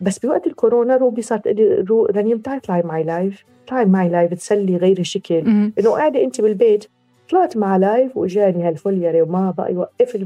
بس 0.01 0.19
بوقت 0.19 0.47
الكورونا 0.47 0.97
روبي 0.97 1.23
صارت 1.23 1.45
تقول 1.45 1.57
لي 1.57 1.85
رو 1.89 2.07
رنيم 2.07 2.39
تعي 2.39 2.57
اطلعي 2.57 2.83
معي 2.83 3.03
live 3.03 3.45
اطلعي 3.65 3.85
معي 3.85 4.09
live 4.09 4.35
تسلي 4.35 4.77
غيري 4.77 5.05
شكل. 5.05 5.35
إنه 5.79 5.91
قاعدة 5.91 6.25
انت 6.25 6.41
بالبيت 6.41 6.85
طلعت 7.31 7.57
مع 7.57 7.77
live 7.77 8.17
واجاني 8.17 8.69
هال 8.69 8.81
följare 8.81 9.23
وما 9.23 9.51
بقى 9.51 9.73
يوقف. 9.73 10.17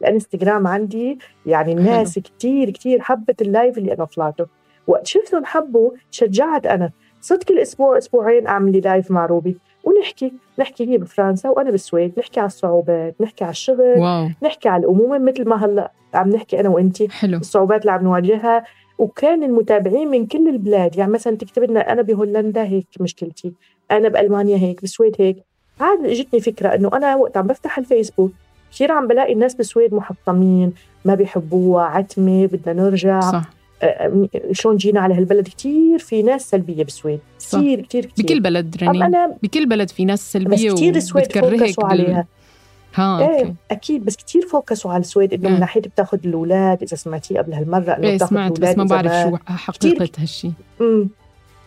الإنستغرام 0.00 0.66
عندي. 0.66 1.18
يعني 1.46 1.72
الناس 1.72 2.18
كتير 2.18 2.70
كتير 2.70 3.00
حبت 3.00 3.42
ال 3.42 3.49
live 3.49 3.78
اللي 3.78 3.94
أنا 3.94 4.04
طلعته. 4.04 4.46
وقت 4.86 5.06
شفتهم 5.06 5.44
حبوا 5.44 5.90
شجعت 6.10 6.66
أنا. 6.66 6.90
صرت 7.20 7.44
كل 7.44 7.58
أسبوع 7.58 7.98
أسبوعين 7.98 8.46
أعمل 8.46 8.72
لي 8.72 8.80
live 8.80 9.10
مع 9.10 9.26
روبي. 9.26 9.56
ونحكي 9.84 10.32
نحكي 10.58 10.90
هي 10.90 10.98
بفرنسا 10.98 11.48
وأنا 11.48 11.70
بالسويد. 11.70 12.12
نحكي 12.18 12.40
على 12.40 12.46
الصعوبات 12.46 13.14
نحكي 13.20 13.44
على 13.44 13.50
الشغل 13.50 13.98
واو. 13.98 14.28
نحكي 14.42 14.68
على 14.68 14.80
الأمومة 14.80 15.18
مثل 15.18 15.48
ما 15.48 15.64
هلأ 15.64 15.92
عم 16.14 16.28
نحكي 16.28 16.60
أنا 16.60 16.68
وانتي 16.68 17.08
حلو. 17.08 17.38
الصعوبات 17.38 17.80
اللي 17.80 17.92
عم 17.92 18.04
نواجهها. 18.04 18.64
وكان 19.00 19.42
المتابعين 19.42 20.08
من 20.08 20.26
كل 20.26 20.48
البلاد. 20.48 20.96
يعني 20.96 21.12
مثلا 21.12 21.36
تكتب 21.36 21.62
لنا 21.62 21.92
أنا 21.92 22.02
بهولندا 22.02 22.64
هيك 22.64 22.86
مشكلتي 23.00 23.52
أنا 23.90 24.08
بألمانيا 24.08 24.56
هيك 24.56 24.80
بالسويد 24.80 25.16
هيك. 25.18 25.36
عاد 25.80 26.04
اجتني 26.04 26.40
فكرة 26.40 26.68
إنه 26.68 26.90
أنا 26.92 27.16
وقت 27.16 27.36
عم 27.36 27.46
بفتح 27.46 27.78
الفيسبوك 27.78 28.32
كثير 28.72 28.92
عم 28.92 29.08
بلاقي 29.08 29.32
الناس 29.32 29.54
بالسويد 29.54 29.94
محطمين 29.94 30.72
ما 31.04 31.14
بيحبوها 31.14 31.84
عتمة 31.84 32.46
بدنا 32.46 32.82
نرجع. 32.82 33.20
صح. 33.20 33.50
شلون 34.52 34.76
جينا 34.76 35.00
على 35.00 35.14
هالبلد؟ 35.14 35.48
كثير 35.48 35.98
في 35.98 36.22
ناس 36.22 36.50
سلبية 36.50 36.84
بالسويد 36.84 37.20
كثير 37.38 37.80
كثير 37.80 38.04
كثير 38.06 38.24
بكل 38.26 38.40
بلد 38.40 38.76
أم 38.82 38.88
رنين 38.88 39.02
أنا 39.02 39.36
بكل 39.42 39.66
بلد 39.66 39.90
في 39.90 40.04
ناس 40.04 40.20
بس 40.20 40.32
سلبية 40.32 40.72
كثير 40.72 40.96
السويد 40.96 41.32
فوكسوا 41.32 41.84
عليها. 41.84 42.26
ها 42.94 43.20
إيه 43.20 43.54
أكيد 43.70 44.04
بس 44.04 44.16
كثير 44.16 44.46
فوكسوا 44.46 44.90
على 44.92 45.00
السويد 45.00 45.32
إنه 45.32 45.48
إيه. 45.48 45.54
من 45.54 45.60
ناحية 45.60 45.80
بتاخذ 45.80 46.18
الأولاد 46.24 46.82
إذا 46.82 46.96
سمعتيه 46.96 47.38
قبل 47.38 47.52
هالمرة 47.52 47.92
إنه 47.92 48.08
إيه 48.08 48.16
بتاخذ 48.16 48.30
سمعت 48.30 48.58
الأولاد 48.58 48.76
بس 48.76 48.78
ما 48.78 49.02
بعرف 49.02 49.12
شو 49.30 49.36
حقيقة 49.46 50.08
هالشيء 50.18 50.52
امم 50.80 51.08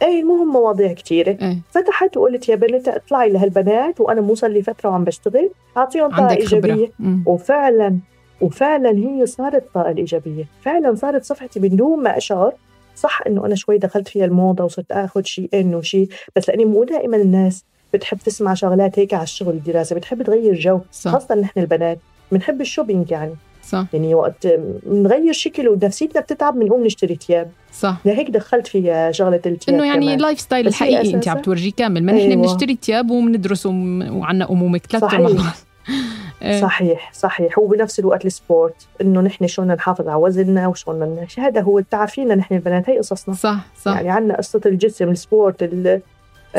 إيه 0.01 0.19
المهم 0.21 0.53
مواضيع 0.53 0.93
كثيره 0.93 1.37
إيه. 1.41 1.57
فتحت 1.71 2.17
وقلت 2.17 2.49
يا 2.49 2.55
بنت 2.55 2.87
اطلعي 2.87 3.29
لهالبنات 3.29 4.01
وأنا 4.01 4.21
موصل 4.21 4.51
لي 4.51 4.61
فترة 4.61 4.89
وعم 4.89 5.03
بشتغل 5.03 5.49
أعطيهم 5.77 6.09
طاقة 6.09 6.21
عندك 6.21 6.37
إيجابية. 6.37 6.73
خبره 6.73 6.89
مم. 6.99 7.23
وفعلا 7.25 7.97
وفعلا 8.41 8.89
هي 8.89 9.25
صارت 9.25 9.63
طاقة 9.73 9.91
الايجابيه 9.91 10.45
فعلا 10.61 10.95
صارت 10.95 11.23
صفحتي 11.23 11.59
من 11.59 11.75
دون 11.75 12.03
ما 12.03 12.17
أشعر. 12.17 12.53
صح 12.95 13.21
إنه 13.27 13.45
أنا 13.45 13.55
شوي 13.55 13.77
دخلت 13.77 14.07
فيها 14.07 14.25
الموضة 14.25 14.63
وصرت 14.63 14.91
آخذ 14.91 15.23
شيء 15.23 15.49
إن 15.53 15.75
وشيء 15.75 16.07
بس 16.35 16.49
لأني 16.49 16.65
مو 16.65 16.83
دائما 16.83 17.17
الناس 17.17 17.65
بتحب 17.93 18.17
تسمع 18.17 18.53
شغلات 18.53 18.99
هيك 18.99 19.13
على 19.13 19.23
الشغل 19.23 19.53
الدراسة 19.53 19.95
بتحب 19.95 20.21
تغير 20.21 20.53
جو 20.53 20.79
صح. 20.91 21.11
خاصة 21.11 21.35
نحن 21.35 21.59
البنات 21.59 21.99
بنحب 22.31 22.61
ال 22.61 22.67
shopping 22.67 23.11
يعني. 23.11 23.35
صح. 23.63 23.85
يعني 23.93 24.15
وقت 24.15 24.47
بنغير 24.85 25.33
شكل 25.33 25.67
ونفسيتنا 25.67 26.21
بتتعب 26.21 26.59
بنقوم 26.59 26.85
نشتري 26.85 27.15
ثياب. 27.15 27.51
صح. 27.73 27.97
لهيك 28.05 28.29
دخلت 28.29 28.67
فيها 28.67 29.11
شغلة 29.11 29.41
الثياب 29.45 29.77
إنه 29.77 29.85
يعني. 29.85 30.13
ال 30.13 30.39
lifestyle 30.39 30.67
الحقيقي 30.67 31.13
أنت 31.13 31.27
عم 31.27 31.41
تورجيه 31.41 31.71
كامل. 31.71 32.03
ما 32.03 32.11
نحن 32.11 32.31
أيوة. 32.31 32.41
بنشتري 32.41 32.77
ثياب 32.81 33.11
وبندرس 33.11 33.65
وعنا 33.65 34.51
أمومة 34.51 34.85
ثلاثة 34.85 35.07
صحيح. 35.07 35.19
مع 35.19 35.27
بعض 35.27 35.53
إيه. 36.41 36.61
صحيح 36.61 37.11
صحيح. 37.13 37.59
وبنفس 37.59 37.99
الوقت 37.99 38.25
ال 38.25 38.36
sport 38.36 38.87
إنه 39.01 39.21
نحن 39.21 39.47
شلون 39.47 39.67
نحافظ 39.67 40.07
على 40.07 40.15
وزننا 40.21 40.67
وشلون 40.67 41.25
هذا 41.37 41.61
هو 41.61 41.79
تعرفينا 41.79 42.35
نحن 42.35 42.55
البنات 42.55 42.89
هي 42.89 42.97
قصصنا. 42.97 43.35
صح 43.35 43.65
صح. 43.81 43.95
يعني 43.95 44.09
عندنا 44.09 44.37
قصة 44.37 44.61
الجسم 44.65 45.09
ال 45.09 45.18
sport 45.18 45.63
ال... 45.63 46.01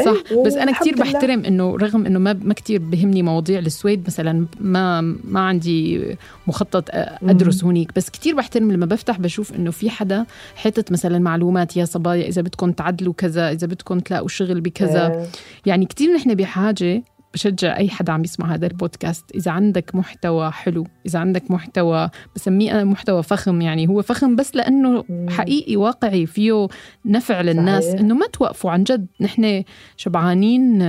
صح. 0.04 0.22
إيه، 0.30 0.44
بس 0.44 0.54
أنا 0.54 0.72
كثير. 0.72 0.94
بحترم 0.96 1.44
إنه 1.44 1.76
رغم 1.76 2.06
إنه 2.06 2.18
ما 2.18 2.32
ما 2.32 2.54
كثير 2.54 2.80
بهمني 2.80 3.22
مواضيع 3.22 3.58
السويد 3.58 4.04
مثلا 4.06 4.46
ما 4.60 5.00
ما 5.24 5.40
عندي 5.40 6.04
مخطط 6.46 6.84
أدرس 7.22 7.64
هونيك. 7.64 7.90
بس 7.96 8.10
كثير 8.10 8.34
بحترم 8.34 8.72
لما 8.72 8.86
بفتح 8.86 9.18
بشوف 9.18 9.54
إنه 9.54 9.70
في 9.70 9.90
حدا 9.90 10.26
حاطط 10.56 10.92
مثلا 10.92 11.18
معلومات 11.18 11.76
يا 11.76 11.84
صبايا 11.84 12.28
إذا 12.28 12.42
بدكم 12.42 12.72
تعدلوا 12.72 13.12
كذا 13.12 13.50
إذا 13.50 13.66
بدكم 13.66 13.98
تلاقوا 14.00 14.28
شغل 14.28 14.60
بكذا. 14.60 15.06
آه، 15.06 15.26
يعني 15.66 15.86
كثير 15.86 16.14
نحن 16.14 16.34
بحاجة 16.34 17.02
بشجع 17.34 17.76
أي 17.76 17.88
حدا 17.88 18.12
عم 18.12 18.24
يسمع 18.24 18.54
هذا 18.54 18.66
البودكاست 18.66 19.24
إذا 19.34 19.50
عندك 19.50 19.94
محتوى 19.94 20.50
حلو 20.50 20.86
إذا 21.06 21.18
عندك 21.18 21.50
محتوى 21.50 22.10
بسميه 22.36 22.72
أنا 22.72 22.84
محتوى 22.84 23.22
فخم 23.22 23.60
يعني 23.60 23.88
هو 23.88 24.02
فخم 24.02 24.36
بس 24.36 24.56
لأنه 24.56 25.04
مم. 25.08 25.30
حقيقي 25.30 25.76
واقعي 25.76 26.26
فيه 26.26 26.68
نفع 27.06 27.40
للناس 27.40 27.84
صحيح. 27.84 28.00
إنه 28.00 28.14
ما 28.14 28.26
توقفوا 28.26 28.70
عن 28.70 28.84
جد 28.84 29.06
نحن 29.20 29.62
شبعانين 29.96 30.82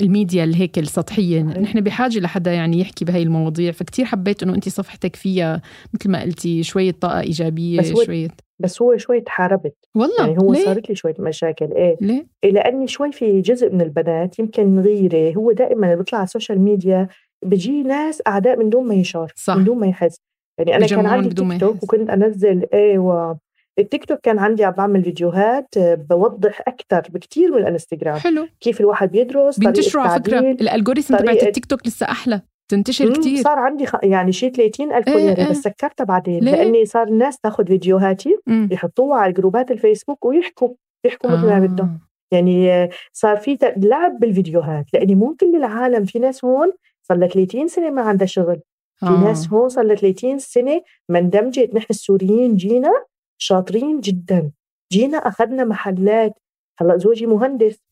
الميديا 0.00 0.44
اللي 0.44 0.56
هيك 0.56 0.78
السطحية. 0.78 1.42
نحن 1.42 1.80
بحاجة 1.80 2.18
لحدا 2.18 2.52
يعني 2.52 2.80
يحكي 2.80 3.04
بهاي 3.04 3.22
المواضيع 3.22 3.72
فكتير 3.72 4.04
حبيت 4.04 4.42
إنه 4.42 4.54
انت 4.54 4.68
صفحتك 4.68 5.16
فيها 5.16 5.62
مثل 5.94 6.10
ما 6.10 6.20
قلتي 6.22 6.62
شوية 6.62 6.90
طاقة 6.90 7.20
إيجابية 7.20 7.82
شوية 7.82 8.28
بس 8.58 8.82
هو 8.82 8.96
شوي 8.96 9.20
تحاربت 9.20 9.74
والله 9.94 10.26
يعني 10.26 10.38
هو 10.42 10.52
ليه؟ 10.52 10.64
صارت 10.64 10.88
لي 10.88 10.94
شوية 10.94 11.14
مشاكل 11.18 11.72
إيه 11.72 11.96
ليه؟ 12.00 12.26
لأني 12.44 12.86
شوي 12.86 13.12
في 13.12 13.40
جزء 13.40 13.70
من 13.70 13.80
البنات 13.80 14.38
يمكن 14.38 14.80
غيره 14.80 15.36
هو 15.36 15.52
دائما 15.52 15.86
اللي 15.86 15.96
بيطلع 15.96 16.18
على 16.18 16.26
ال 16.26 16.31
social 16.31 16.60
media 16.60 17.08
بيجي 17.44 17.82
ناس 17.82 18.22
أعداء 18.26 18.56
من 18.56 18.70
دون 18.70 18.86
ما 18.86 18.94
يشعر 18.94 19.32
صح. 19.36 19.56
من 19.56 19.64
دون 19.64 19.78
ما 19.78 19.86
يحس 19.86 20.16
يعني 20.58 20.76
أنا 20.76 20.86
كان 20.86 21.06
عندي 21.06 21.28
تيك 21.28 21.60
توك. 21.60 21.82
وكنت 21.82 22.10
أنزل 22.10 22.66
إيوه 22.74 23.38
التيك 23.78 24.04
توك 24.04 24.20
كان 24.20 24.38
عندي 24.38 24.64
عم 24.64 24.72
بعمل 24.72 25.04
فيديوهات 25.04 25.76
آه، 25.76 25.94
بوضح 25.94 26.60
أكثر 26.68 27.02
بكثير 27.10 27.50
من 27.52 27.58
الإنستغرام 27.58 28.16
حلو 28.16 28.48
كيف 28.60 28.80
الواحد 28.80 29.10
بيدرس 29.10 29.58
بينتشروا 29.58 30.04
على 30.04 30.20
تعديل. 30.22 30.60
ال 30.60 30.66
algorithm 30.66 31.16
تبعت 31.16 31.42
التيك 31.42 31.66
توك 31.66 31.86
لسه 31.86 32.06
أحلى 32.06 32.40
تنتشر 32.68 33.06
مم، 33.06 33.12
كتير 33.12 33.42
صار 33.42 33.58
عندي 33.58 33.86
خ... 33.86 33.94
يعني 34.02 34.32
شي 34.32 34.50
30 34.50 34.92
ألف 34.92 35.08
follower 35.10 35.36
إيه 35.36 35.42
بس 35.42 35.56
سكرتها 35.56 36.04
بعدين 36.04 36.44
ليه؟ 36.44 36.52
لأني 36.52 36.84
صار 36.84 37.08
الناس 37.08 37.38
تاخذ 37.38 37.66
فيديوهاتي 37.66 38.36
مم. 38.46 38.68
يحطوها 38.72 39.18
على 39.18 39.32
جروبات 39.32 39.70
الفيسبوك 39.70 40.24
ويحكوا 40.24 40.74
يحكوا 41.04 41.30
مثل 41.30 41.46
ما 41.46 41.58
بدهم 41.58 41.88
آه. 41.88 42.34
يعني 42.36 42.72
آه، 42.72 42.88
صار 43.12 43.36
في 43.36 43.58
لعب 43.76 44.18
بالفيديوهات 44.18 44.84
لأني 44.94 45.14
مو 45.14 45.34
كل 45.40 45.56
العالم 45.56 46.04
في 46.04 46.18
ناس 46.18 46.44
هون 46.44 46.72
صار 47.02 47.18
لها 47.18 47.28
30 47.28 47.68
سنة 47.68 47.90
ما 47.90 48.02
عندها 48.02 48.26
شغل 48.26 48.60
في 49.00 49.06
ناس 49.24 49.48
هون 49.48 49.68
صار 49.68 49.84
لها 49.84 49.94
30 49.94 50.38
سنة 50.38 50.82
ما 51.08 51.18
اندمجت 51.18 51.74
نحن 51.74 51.86
السوريين 51.90 52.56
جينا 52.56 52.92
شاطرين 53.38 54.00
جدا 54.00 54.50
جينا 54.92 55.18
أخذنا 55.18 55.64
محلات 55.64 56.32
هلا 56.78 56.96
زوجي 56.96 57.26
مهندس. 57.26 57.82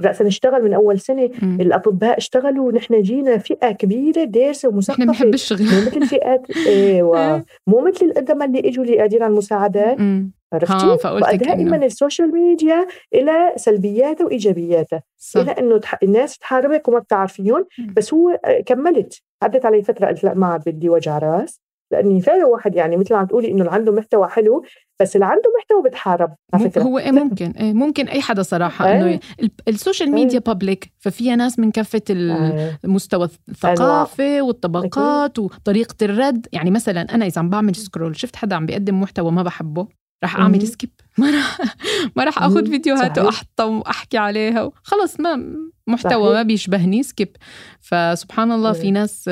رأسا 0.00 0.24
نشتغل 0.24 0.64
من 0.64 0.74
أول 0.74 1.00
سنة. 1.00 1.30
مم. 1.42 1.58
الأطباء 1.60 2.18
اشتغلوا 2.18 2.72
نحن 2.72 3.02
جينا 3.02 3.38
فئة 3.38 3.72
كبيرة 3.72 4.24
دارسة 4.24 4.68
ومثقفة. 4.68 5.04
نحن 5.04 5.12
بنحب 5.12 5.34
الشغل. 5.34 5.62
مو 5.62 5.80
مثل 5.86 5.96
الفئات 5.96 6.46
أيوه 6.66 7.44
مو 7.66 7.80
مثل 7.80 8.06
القدماء 8.06 8.48
اللي 8.48 8.68
إجوا 8.68 8.84
اللي 8.84 8.96
قاعدين 8.96 9.22
على 9.22 9.30
المساعدات. 9.30 9.96
عرفتي؟ 10.52 11.36
دائما 11.36 11.76
إنه. 11.76 11.86
ال 11.86 11.93
social 11.93 12.32
media 12.32 12.86
إلى 13.14 13.52
سلبياتها 13.56 14.24
وإيجابياتها. 14.24 15.02
صح. 15.18 15.40
إلى 15.40 15.50
إنه 15.50 15.78
تح... 15.78 15.98
الناس 16.02 16.38
تحاربك 16.38 16.88
وما 16.88 16.98
بتعرفيهم 16.98 17.66
بس 17.96 18.14
هو 18.14 18.40
كملت. 18.66 19.22
عدت 19.42 19.66
علي 19.66 19.82
فترة 19.82 20.06
قلت 20.06 20.24
لا 20.24 20.34
ما 20.34 20.46
عاد 20.46 20.62
بدي 20.66 20.88
وجع 20.88 21.18
راس. 21.18 21.60
لأني 21.90 22.20
فعلا 22.20 22.46
واحد 22.46 22.74
يعني 22.74 22.96
مثل 22.96 23.14
ما 23.14 23.20
عم 23.20 23.26
تقولي 23.26 23.50
إنه 23.50 23.58
اللي 23.60 23.70
عنده 23.70 23.92
محتوى 23.92 24.28
حلو 24.28 24.64
بس 25.00 25.16
اللي 25.16 25.26
عنده 25.26 25.52
محتوى 25.58 25.82
بتحارب 25.90 26.34
على 26.54 26.70
فكرة. 26.70 26.82
هو 26.82 26.98
إيه 26.98 27.10
ممكن 27.12 27.50
إيه 27.50 27.72
ممكن 27.72 28.08
أي 28.08 28.20
حدا 28.20 28.42
صراحة 28.42 28.88
إيه؟ 28.88 29.00
إنه 29.00 29.20
ال 29.68 29.74
social 29.74 30.10
media 30.10 30.38
public 30.38 30.92
ففيها 30.98 31.36
ناس 31.36 31.58
من 31.58 31.70
كافة 31.70 32.02
المستوى 32.84 33.28
الثقافة 33.48 34.42
والطبقات 34.42 35.38
وطريقة 35.38 35.96
الرد. 36.02 36.46
يعني 36.52 36.70
مثلا 36.70 37.14
أنا 37.14 37.26
إذا 37.26 37.40
عم 37.40 37.50
بعمل 37.50 37.74
scroll 37.74 38.16
شفت 38.16 38.36
حدا 38.36 38.56
عم 38.56 38.66
بيقدم 38.66 39.00
محتوى 39.00 39.32
ما 39.32 39.42
بحبه؟ 39.42 39.88
رح 40.24 40.36
أعمل 40.36 40.66
skip 40.66 40.90
ما 41.18 41.30
رح 41.30 41.58
ما 42.16 42.24
رح 42.24 42.42
أخذ 42.42 42.66
فيديوهات 42.66 43.18
واحطها 43.18 43.64
وأحكي 43.64 44.18
عليها 44.18 44.70
خلص 44.82 45.20
ما 45.20 45.36
محتوى 45.86 46.24
صحيح. 46.24 46.36
ما 46.36 46.42
بيشبهني 46.42 47.02
skip 47.02 47.36
فسبحان 47.80 48.52
الله 48.52 48.72
في 48.72 48.90
ناس 48.90 49.28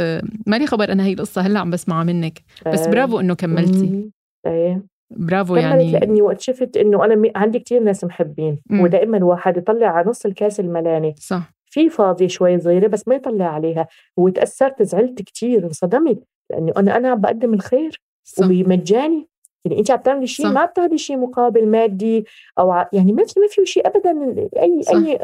ما 0.46 0.56
لي 0.58 0.66
خبر 0.66 0.92
أنا 0.92 1.04
هي 1.04 1.12
القصة 1.12 1.42
هلأ 1.42 1.60
عم 1.60 1.70
بسمعها 1.70 2.04
منك 2.04 2.42
بس 2.66 2.86
برافو 2.86 3.20
إنه 3.20 3.34
كملتي. 3.34 4.10
إيه. 4.46 4.86
برافو 5.10 5.56
يعني. 5.56 5.92
لأني 5.92 6.22
وقت 6.22 6.40
شفت 6.40 6.76
إنه 6.76 7.04
أنا 7.04 7.32
عندي 7.36 7.58
كتير 7.58 7.82
ناس 7.82 8.04
محبين 8.04 8.58
مم. 8.70 8.80
ودائما 8.80 9.16
الواحد 9.16 9.56
يطلع 9.56 9.86
على 9.86 10.10
نص 10.10 10.26
الكاس 10.26 10.60
الملاني. 10.60 11.14
صح. 11.18 11.54
في 11.64 11.88
فاضيه 11.88 12.26
شوي 12.26 12.60
صغيرة 12.60 12.86
بس 12.86 13.08
ما 13.08 13.14
يطلع 13.14 13.44
عليها 13.44 13.86
وتأثرت 14.16 14.82
زعلت 14.82 15.22
كتير 15.22 15.64
انصدمت 15.64 16.22
لأنه 16.50 16.72
أنا 16.76 16.96
أنا 16.96 17.08
عم 17.08 17.20
بقدم 17.20 17.54
الخير 17.54 18.00
صح. 18.24 18.46
وبمجاني 18.46 19.28
يعني 19.64 19.78
انت 19.78 19.90
عم 19.90 19.98
تعملي 19.98 20.26
شيء 20.26 20.48
ما 20.48 20.64
بتاخذي 20.64 20.98
شيء 20.98 21.16
مقابل 21.16 21.66
مادي 21.66 22.26
أو 22.58 22.70
ع... 22.70 22.88
يعني 22.92 23.12
ما 23.12 23.24
في 23.24 23.40
ما 23.40 23.46
في 23.50 23.66
شيء 23.66 23.86
ابدا 23.86 24.34
أي 24.62 24.82
صح. 24.82 24.92
اي 24.92 25.18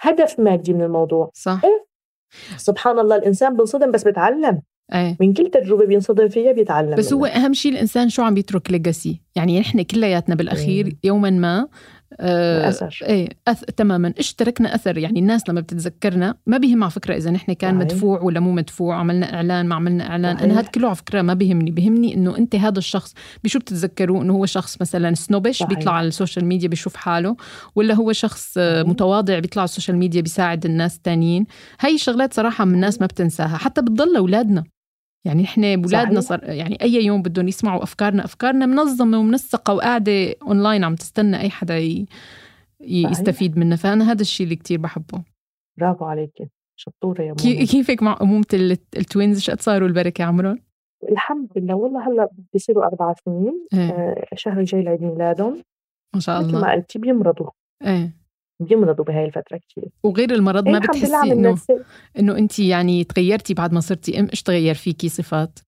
هدف 0.00 0.40
مادي 0.40 0.72
من 0.72 0.82
الموضوع 0.82 1.30
صح 1.34 1.60
إيه؟ 1.64 1.86
سبحان 2.56 2.98
الله 2.98 3.16
الإنسان 3.16 3.56
بينصدم 3.56 3.90
بس 3.90 4.04
بتعلم 4.04 4.62
أيه. 4.94 5.16
من 5.20 5.32
كل 5.32 5.50
تجربة 5.50 5.86
بينصدم 5.86 6.28
فيها 6.28 6.52
بيتعلم 6.52 6.94
بس 6.94 7.12
منها. 7.12 7.20
هو 7.20 7.26
أهم 7.26 7.52
شيء 7.52 7.72
الإنسان 7.72 8.08
شو 8.08 8.22
عم 8.22 8.34
بيترك 8.34 8.70
legacy 8.70 9.20
يعني 9.36 9.60
نحن 9.60 9.82
كلياتنا 9.82 10.34
بالأخير 10.34 10.86
إيه. 10.86 10.96
يوما 11.04 11.30
ما 11.30 11.68
اثر 12.20 12.98
إيه 13.02 13.28
أث... 13.48 13.64
تماما. 13.64 14.12
اشتركنا 14.18 14.74
أثر. 14.74 14.98
يعني 14.98 15.20
الناس 15.20 15.48
لما 15.48 15.60
بتتذكرنا 15.60 16.34
ما 16.46 16.58
بيهم 16.58 16.82
على 16.82 16.90
فكرة 16.90 17.16
إذا 17.16 17.30
نحن 17.30 17.52
كان 17.52 17.74
صحيح. 17.74 17.84
مدفوع 17.84 18.20
ولا 18.20 18.40
مو 18.40 18.52
مدفوع 18.52 18.96
عملنا 18.96 19.34
إعلان 19.34 19.66
ما 19.66 19.74
عملنا 19.74 20.10
إعلان. 20.10 20.36
صحيح. 20.36 20.50
أنا 20.50 20.60
هذا 20.60 20.68
كله 20.68 20.86
على 20.86 20.96
فكرة 20.96 21.22
ما 21.22 21.34
بيهمني. 21.34 21.70
بيهمني 21.70 22.14
إنه 22.14 22.38
أنت 22.38 22.56
هذا 22.56 22.78
الشخص 22.78 23.14
بشو 23.44 23.58
بتتذكروه 23.58 24.22
إنه 24.22 24.32
هو 24.32 24.46
شخص 24.46 24.80
مثلا 24.80 25.14
snobbish 25.14 25.58
صحيح. 25.58 25.68
بيطلع 25.68 25.92
على 25.92 26.08
ال 26.08 26.13
social 26.13 26.44
media 26.44 26.68
بيشوف 26.68 26.96
حاله 26.96 27.36
ولا 27.74 27.94
هو 27.94 28.12
شخص 28.12 28.54
صحيح. 28.54 28.88
متواضع 28.88 29.38
بيطلع 29.38 29.60
على 29.62 29.68
ال 29.68 29.72
social 29.72 29.96
media 29.96 30.20
بيساعد 30.20 30.64
الناس 30.64 30.96
الثانيين 30.96 31.46
هاي 31.80 31.94
الشغلات 31.94 32.34
صراحة 32.34 32.64
من 32.64 32.74
الناس 32.74 33.00
ما 33.00 33.06
بتنساها. 33.06 33.56
حتى 33.56 33.82
بتضل 33.82 34.16
أولادنا. 34.16 34.64
يعني 35.26 35.44
إحنا 35.44 35.76
بولادنا 35.76 36.20
صار 36.20 36.44
يعني 36.44 36.78
أي 36.82 37.04
يوم 37.04 37.22
بدهم 37.22 37.48
يسمعوا 37.48 37.82
أفكارنا 37.82 38.24
أفكارنا 38.24 38.66
منظمة 38.66 39.18
ومنسقة 39.18 39.74
وقاعدة 39.74 40.34
اونلاين 40.42 40.84
عم 40.84 40.94
تستنى 40.94 41.40
أي 41.40 41.50
حدا 41.50 41.78
ي... 41.78 42.06
يستفيد 42.80 43.58
منها. 43.58 43.76
فأنا 43.76 44.12
هذا 44.12 44.20
الشيء 44.20 44.44
اللي 44.44 44.56
كتير 44.56 44.78
بحبه. 44.78 45.22
برافو 45.78 46.04
عليك 46.04 46.32
شطورة 46.76 47.22
يا 47.22 47.34
ماما 47.44 47.64
كيفك 47.64 48.02
مع 48.02 48.18
أمومة 48.22 48.46
ال 48.96 49.02
twins؟ 49.02 49.40
شو 49.40 49.52
قد 49.52 49.60
صاروا 49.60 49.88
البركة 49.88 50.24
عمرهم؟ 50.24 50.58
الحمد 51.12 51.48
لله. 51.56 51.74
والله 51.74 52.08
هلأ 52.08 52.28
بيصيروا 52.52 52.84
أربع 52.84 53.14
سنين. 53.24 53.66
إيه. 53.74 53.90
آه 53.90 54.26
الشهر 54.32 54.58
الجاي 54.60 54.82
لعيد 54.82 55.02
ميلادهم. 55.02 55.62
ما 56.14 56.20
شاء 56.20 56.40
الله. 56.40 56.48
مثل 56.48 56.60
ما 56.60 56.72
قلتي 56.72 56.98
بيمرضوا. 56.98 57.50
إيه. 57.86 58.25
بيمرضوا 58.60 59.04
بهاي 59.04 59.24
الفترة 59.24 59.60
كثير 59.68 59.88
وغير 60.04 60.30
المرض 60.34 60.68
ما 60.68 60.78
بتحسي 60.78 61.32
إنه 61.32 61.56
إنه 62.18 62.38
أنت 62.38 62.58
يعني 62.58 63.04
تغيرتي 63.04 63.54
بعد 63.54 63.72
ما 63.72 63.80
صرتي 63.80 64.20
أم؟ 64.20 64.28
إيش 64.30 64.42
تغير 64.42 64.74
فيكي 64.74 65.08
صفات؟ 65.08 65.58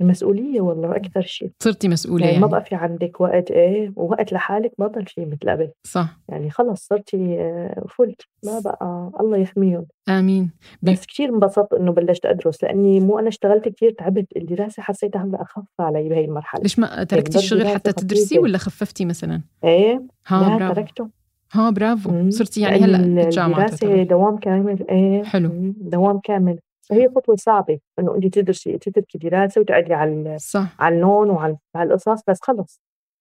المسؤولية 0.00 0.60
والله 0.60 0.96
أكثر 0.96 1.22
شيء 1.22 1.50
صرتي 1.62 1.88
مسؤولة 1.88 2.24
يعني, 2.24 2.32
يعني. 2.34 2.46
ما 2.46 2.50
بقى 2.50 2.64
في 2.64 2.74
عندك 2.74 3.20
وقت 3.20 3.50
إيه 3.50 3.92
ووقت 3.96 4.32
لحالك 4.32 4.72
ما 4.78 4.86
ضل 4.86 5.06
في 5.06 5.24
مثل 5.24 5.50
قبل. 5.50 5.70
صح. 5.86 6.20
يعني 6.28 6.50
خلص 6.50 6.86
صرتي 6.86 7.36
آه، 7.40 7.84
فلت. 7.98 8.20
ما 8.44 8.60
بقى 8.64 9.10
الله 9.20 9.38
يحميهم. 9.38 9.86
آمين. 10.08 10.50
بس 10.82 11.06
كثير 11.06 11.28
انبسطت 11.28 11.72
إنه 11.72 11.92
بلشت 11.92 12.26
أدرس 12.26 12.64
لأني 12.64 13.00
مو 13.00 13.18
أنا 13.18 13.28
اشتغلت 13.28 13.68
كثير 13.68 13.90
تعبت. 13.90 14.26
الدراسة 14.36 14.82
حسيتها 14.82 15.24
هلأ 15.24 15.42
أخف 15.42 15.64
علي 15.80 16.08
بهي 16.08 16.24
المرحلة. 16.24 16.62
ليش 16.62 16.78
ما 16.78 17.04
تركتي 17.04 17.32
يعني 17.38 17.44
الشغل 17.44 17.68
حتى 17.68 17.92
تدرسي 17.92 18.38
ولا 18.38 18.58
خففتي 18.58 19.04
مثلا؟ 19.04 19.42
إيه 19.64 20.02
ها 20.26 20.58
لا 20.58 20.74
تركته. 20.74 21.21
ها 21.52 21.70
برافو. 21.70 22.30
صرتي 22.30 22.60
يعني 22.60 22.76
هلأ 22.76 22.98
بالجامعة 22.98 23.64
الدراسة 23.64 24.02
دوام 24.02 24.36
كامل 24.36 24.88
إيه. 24.90 25.22
حلو. 25.22 25.50
دوام 25.80 26.18
كامل. 26.18 26.58
فهي 26.88 27.08
خطوة 27.16 27.36
صعبة 27.36 27.78
إنه 27.98 28.14
أنت 28.14 28.38
تدرسي 28.38 28.78
تتركي 28.78 29.18
دراسة 29.18 29.60
وتقعدي 29.60 29.94
على 29.94 30.36
صح. 30.38 30.76
على 30.78 30.94
اللون 30.94 31.30
وعلى 31.30 31.56
القصص 31.76 32.22
بس 32.28 32.38
خلص. 32.42 32.80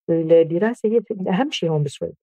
الدراسة 0.09 0.89
هي 0.89 0.99
أهم 1.27 1.51
شيء 1.51 1.69
هون 1.69 1.83
بسويد 1.83 2.13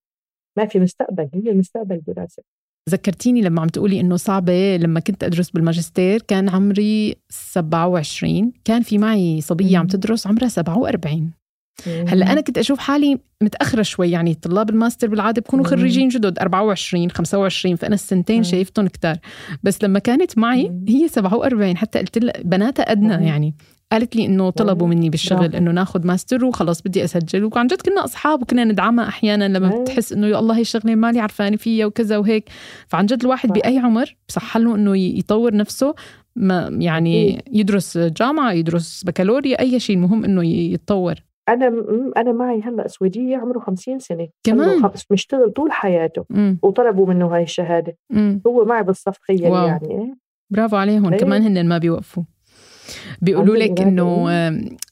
ما 0.56 0.66
في 0.66 0.80
مستقبل 0.80 1.28
هي 1.34 1.50
المستقبل 1.50 1.94
الدراسة 1.94 2.42
ذكرتيني 2.90 3.42
لما 3.42 3.60
عم 3.60 3.68
تقولي 3.68 4.00
إنه 4.00 4.16
صعبة 4.16 4.76
لما 4.76 5.00
كنت 5.00 5.24
أدرس 5.24 5.50
بالماجستير 5.50 6.22
كان 6.22 6.48
عمري 6.48 7.16
27 7.28 8.52
كان 8.64 8.82
في 8.82 8.98
معي 8.98 9.40
صبية 9.40 9.78
عم 9.78 9.86
تدرس 9.86 10.26
عمرها 10.26 10.48
47 10.48 11.32
هلأ 11.86 12.32
أنا 12.32 12.40
كنت 12.40 12.58
أشوف 12.58 12.78
حالي 12.78 13.18
متأخرة 13.42 13.82
شوي 13.82 14.10
يعني 14.10 14.34
طلاب 14.34 14.70
الماستر 14.70 15.08
بالعادة 15.08 15.42
بكونوا 15.42 15.64
خريجين 15.64 16.08
جدد 16.08 16.38
24 16.38 17.10
25 17.10 17.76
فأنا 17.76 17.94
السنتين 17.94 18.42
شايفتهم 18.42 18.86
كتار. 18.86 19.16
بس 19.62 19.84
لما 19.84 19.98
كانت 19.98 20.38
معي 20.38 20.72
هي 20.88 21.08
47 21.08 21.76
حتى 21.76 21.98
قلت 21.98 22.18
لها 22.18 22.32
بناتها 22.44 22.82
أدنى 22.82 23.26
يعني. 23.26 23.54
قالت 23.92 24.16
لي 24.16 24.26
إنه 24.26 24.50
طلبوا 24.50 24.88
مني 24.88 25.10
بالشغل 25.10 25.56
إنه 25.56 25.70
ناخذ 25.70 26.06
ماستر 26.06 26.44
وخلص 26.44 26.80
بدي 26.80 27.04
أسجل. 27.04 27.44
وعن 27.44 27.66
جد 27.66 27.82
كنا 27.82 28.04
أصحاب 28.04 28.42
وكنا 28.42 28.64
ندعمها 28.64 29.08
أحيانا 29.08 29.48
لما 29.48 29.80
بتحس 29.82 30.12
إنه 30.12 30.26
يا 30.26 30.38
الله 30.38 30.56
هي 30.56 30.60
الشغلة 30.60 30.94
مالي 30.94 31.20
عرفانة 31.20 31.56
فيها 31.56 31.86
وكذا 31.86 32.16
وهيك. 32.16 32.48
فعن 32.88 33.06
جد 33.06 33.22
الواحد 33.22 33.52
بأي 33.52 33.78
عمر 33.78 34.16
بصح 34.28 34.56
له 34.56 34.74
إنه 34.74 34.96
يطور 34.96 35.54
نفسه 35.54 35.94
ما 36.36 36.68
يعني 36.72 37.42
يدرس 37.52 37.98
جامعة 37.98 38.52
يدرس 38.52 39.04
بكالوريا 39.04 39.60
أي 39.60 39.80
شيء 39.80 39.96
المهم 39.96 40.24
إنه 40.24 40.44
يتطور. 40.46 41.14
أنا 41.48 41.84
أنا 42.16 42.32
معي 42.32 42.60
هلأ 42.60 42.88
سويدية 42.88 43.36
عمره 43.36 43.58
50 43.58 43.98
سنة. 43.98 44.28
كمان؟ 44.44 44.90
مشتغل 45.10 45.50
طول 45.50 45.72
حياته. 45.72 46.24
مم. 46.30 46.58
وطلبوا 46.62 47.06
منه 47.06 47.26
هاي 47.26 47.42
الشهادة. 47.42 47.96
مم. 48.10 48.40
هو 48.46 48.64
معي 48.64 48.82
بالصف 48.82 49.16
تخيل 49.16 49.42
يعني 49.42 49.90
إيه؟ 49.90 50.14
برافو 50.50 50.76
عليهم. 50.76 51.12
أيه. 51.12 51.18
كمان 51.20 51.42
هن 51.42 51.68
ما 51.68 51.78
بيوقفوا. 51.78 52.22
بيقولوا 53.22 53.56
لك 53.56 53.80
إنه 53.80 54.28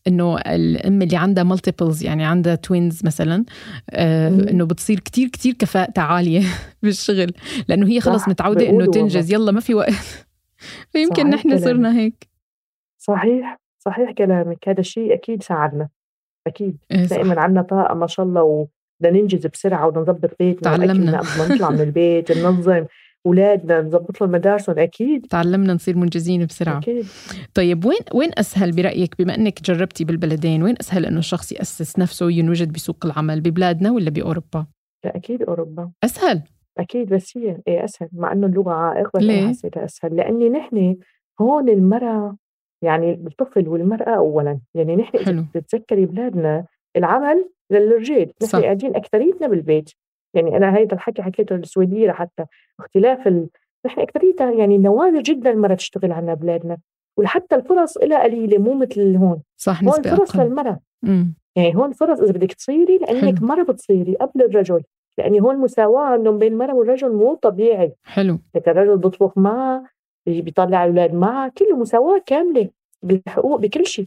إنه 0.07 0.38
الأم 0.38 1.03
اللي 1.03 1.16
عندها 1.16 1.45
multiples 1.45 2.05
يعني 2.05 2.25
عندها 2.25 2.55
twins 2.55 3.05
مثلا 3.05 3.45
آه 3.90 4.29
إنه 4.29 4.64
بتصير 4.64 5.01
كتير 5.01 5.29
كتير 5.29 5.53
كفاءتها 5.53 6.03
عالية 6.03 6.42
بالشغل. 6.83 7.33
لأنه 7.69 7.87
هي 7.87 8.01
خلص 8.01 8.29
متعودة 8.29 8.69
إنه 8.69 8.87
تنجز. 8.87 9.33
يلا 9.33 9.53
ما 9.53 9.61
في 9.61 9.75
وقت. 9.75 10.27
فيمكن 10.92 11.31
نحن 11.31 11.59
صرنا 11.59 11.99
هيك. 11.99 12.29
صحيح 12.99 13.61
صحيح 13.79 14.11
كلامك. 14.11 14.69
هذا 14.69 14.81
الشيء 14.81 15.14
أكيد 15.14 15.42
ساعدنا. 15.42 15.88
أكيد. 16.47 16.77
إيه 16.91 17.05
دائما 17.05 17.41
عندنا 17.41 17.63
طاقة 17.63 17.95
ما 17.95 18.07
شاء 18.07 18.27
الله 18.27 18.43
وبدنا 18.43 19.21
ننجز 19.21 19.47
بسرعة 19.47 19.87
ونظبط 19.89 20.31
بيتنا. 20.39 20.77
تعلمنا. 20.77 21.19
قبل 21.21 21.29
ما 21.39 21.55
نطلع 21.55 21.71
من 21.71 21.81
البيت 21.81 22.33
ننظم 22.39 22.85
أولادنا 23.27 23.83
نظبط 23.83 24.21
لهم 24.21 24.31
مدارسهم. 24.31 24.79
أكيد. 24.79 25.27
تعلمنا 25.27 25.75
نصير 25.75 25.97
منجزين 25.97 26.47
بسرعة. 26.47 26.79
أكيد. 26.79 27.07
طيب 27.55 27.85
وين 27.85 27.99
وين 28.15 28.31
أسهل 28.39 28.73
برأيك 28.73 29.15
بما 29.19 29.35
إنك 29.35 29.63
جربتي 29.63 30.05
بالبلدين 30.05 30.63
وين 30.63 30.75
أسهل 30.81 31.07
إنه 31.07 31.19
الشخص 31.19 31.53
يأسس 31.53 31.99
نفسه 31.99 32.27
وينوجد 32.27 32.73
بسوق 32.73 33.07
العمل 33.07 33.41
ببلادنا 33.41 33.91
ولا 33.91 34.11
بأوروبا؟ 34.11 34.67
لا 35.05 35.17
أكيد 35.17 35.43
أوروبا. 35.43 35.91
أسهل. 36.05 36.43
أكيد 36.79 37.15
بس 37.15 37.37
هي 37.37 37.59
إيه 37.69 37.85
أسهل 37.85 38.09
مع 38.13 38.33
إنه 38.33 38.47
اللغة 38.47 38.73
عائق 38.73 39.17
بس 39.17 39.23
ليه؟ 39.23 39.49
حسيتها 39.49 39.85
أسهل. 39.85 40.17
لأني 40.17 40.49
نحن 40.49 40.97
هون 41.41 41.69
المرأة 41.69 42.37
يعني 42.83 43.12
الطفل 43.12 43.69
والمرأة 43.69 44.11
أولا 44.17 44.59
يعني 44.75 44.97
نحن 44.97 45.19
إذا 45.19 45.45
بتتذكري 45.55 46.07
بلادنا 46.07 46.65
العمل 46.97 47.49
للرجال 47.71 48.33
نحن 48.43 48.62
قاعدين 48.62 48.97
أكثريتنا 48.97 49.49
بالبيت. 49.49 49.91
يعني 50.35 50.57
أنا 50.57 50.77
هيدا 50.77 50.97
الحكي 50.97 51.23
حكيته 51.23 51.55
السويدية 51.55 52.12
حتى 52.12 52.45
اختلاف 52.81 53.29
ال... 53.29 53.49
نحن 53.87 54.01
أكثريتها 54.01 54.51
يعني 54.51 54.79
نوادر 54.79 55.21
جدا 55.21 55.51
المرأة 55.51 55.75
تشتغل 55.75 56.12
عنا 56.12 56.35
بلادنا 56.35 56.79
ولحتى 57.19 57.57
الفرص 57.57 57.99
لها 57.99 58.23
قليلة 58.23 58.59
مو 58.59 58.75
مثل 58.75 59.17
هون. 59.17 59.43
صح 59.57 59.85
هون 59.85 59.89
نسبة 59.89 60.17
فرص 60.17 60.37
أقل. 60.37 60.45
للمرأة. 60.45 60.81
أمم، 61.05 61.35
يعني 61.57 61.77
هون 61.77 61.93
فرص 61.93 62.21
إذا 62.21 62.33
بدك 62.33 62.53
تصيري 62.53 62.99
لأنك 62.99 63.39
حلو. 63.39 63.47
مرة 63.47 63.62
بتصيري 63.62 64.15
قبل 64.15 64.43
الرجل 64.43 64.83
لأني 65.19 65.41
هون 65.41 65.57
مساواة 65.57 66.05
عندهم 66.05 66.39
بين 66.39 66.53
المرأة 66.53 66.75
والرجل 66.75 67.12
مو 67.12 67.35
طبيعي. 67.35 67.93
حلو. 68.05 68.39
لك 68.55 68.69
الرجل 68.69 68.99
بيطبخ 68.99 69.39
معها 69.39 69.85
بي- 70.27 70.41
بيطلع 70.43 70.85
الاولاد 70.85 71.15
معها 71.15 71.49
كله 71.49 71.77
مساواة 71.77 72.23
كاملة 72.27 72.71
بالحقوق 73.03 73.61
بكل 73.61 73.87
شيء. 73.87 74.07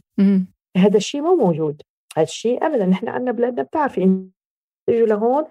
هذا 0.76 0.96
الشيء 0.96 1.20
مو 1.22 1.34
موجود. 1.36 1.82
هذا 2.16 2.24
الشيء 2.26 2.66
ابدا. 2.66 2.86
نحن 2.86 3.08
عندنا 3.08 3.32
بلادنا 3.32 3.62
بتعرفي 3.62 4.02
إن 4.02 4.28
اجوا 4.88 5.06
لهون 5.06 5.44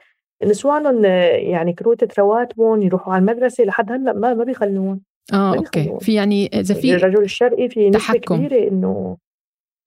نسوانهم 0.43 1.05
يعني 1.51 1.73
كروتة 1.73 2.07
رواتبهم 2.19 2.81
يروحوا 2.81 3.13
على 3.13 3.21
المدرسة 3.21 3.63
لحد 3.63 3.91
هلأ 3.91 4.13
ما 4.13 4.33
ما 4.33 4.43
بيخلوهم. 4.43 5.01
آه 5.33 5.51
ما 5.51 5.57
okay. 5.57 5.97
في 5.99 6.13
يعني 6.13 6.45
إذا 6.59 6.73
في 6.75 6.95
الرجل 6.95 7.23
الشرقي 7.23 7.69
في 7.69 7.89
نسبة 7.89 7.99
تحكم. 7.99 8.35
كبيرة 8.35 8.67
انه 8.67 9.17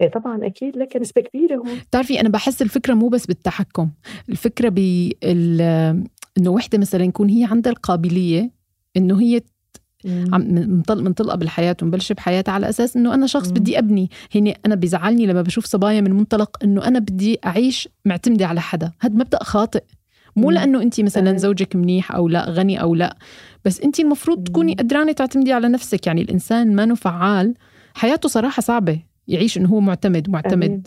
إيه 0.00 0.08
طبعا 0.08 0.46
أكيد 0.46 0.76
لك 0.76 0.96
نسبة 0.96 1.20
كبيرة 1.22 1.56
هون. 1.56 1.78
بتعرفي 1.88 2.20
أنا 2.20 2.28
بحس 2.28 2.62
الفكرة 2.62 2.94
مو 2.94 3.08
بس 3.08 3.26
بالتحكم. 3.26 3.88
الفكرة 4.28 4.68
بال 4.68 5.60
إنه 6.38 6.50
وحدة 6.50 6.78
مثلا 6.78 7.04
يكون 7.04 7.28
هي 7.28 7.44
عندها 7.50 7.72
القابلية 7.72 8.50
إنه 8.96 9.20
هي 9.20 9.40
منطلقة 10.04 11.36
بالحياة 11.36 11.76
ومبلشة 11.82 12.12
بحياتها 12.12 12.52
على 12.52 12.68
أساس 12.68 12.96
إنه 12.96 13.14
أنا 13.14 13.26
شخص 13.26 13.48
مم. 13.48 13.54
بدي 13.54 13.78
أبني. 13.78 14.10
هني 14.34 14.56
أنا 14.66 14.74
بيزعلني 14.74 15.26
لما 15.26 15.42
بشوف 15.42 15.64
صبايا 15.66 16.00
من 16.00 16.12
منطلق 16.12 16.56
إنه 16.64 16.86
أنا 16.88 16.98
بدي 16.98 17.38
أعيش 17.46 17.88
معتمدة 18.04 18.46
على 18.46 18.60
حدا. 18.60 18.92
هذا 19.00 19.14
مبدأ 19.14 19.38
خاطئ. 19.44 19.82
مو 20.36 20.46
مم. 20.48 20.50
لأنه 20.54 20.82
انت 20.82 21.00
مثلا. 21.00 21.36
زوجك 21.36 21.76
منيح 21.76 22.12
أو 22.14 22.28
لا 22.28 22.44
غني 22.50 22.82
أو 22.82 22.94
لا. 22.94 23.16
بس 23.64 23.80
انت 23.80 24.00
المفروض 24.00 24.44
تكوني. 24.44 24.74
قدرانة 24.74 25.12
تعتمدي 25.12 25.52
على 25.52 25.68
نفسك. 25.68 26.06
يعني 26.06 26.22
الإنسان 26.22 26.74
ما 26.74 26.94
فعال 26.94 27.54
حياته 27.94 28.28
صراحة 28.28 28.60
صعبة. 28.62 28.98
يعيش 29.28 29.58
إنه 29.58 29.68
هو 29.68 29.80
معتمد 29.80 30.30
معتمد. 30.30 30.86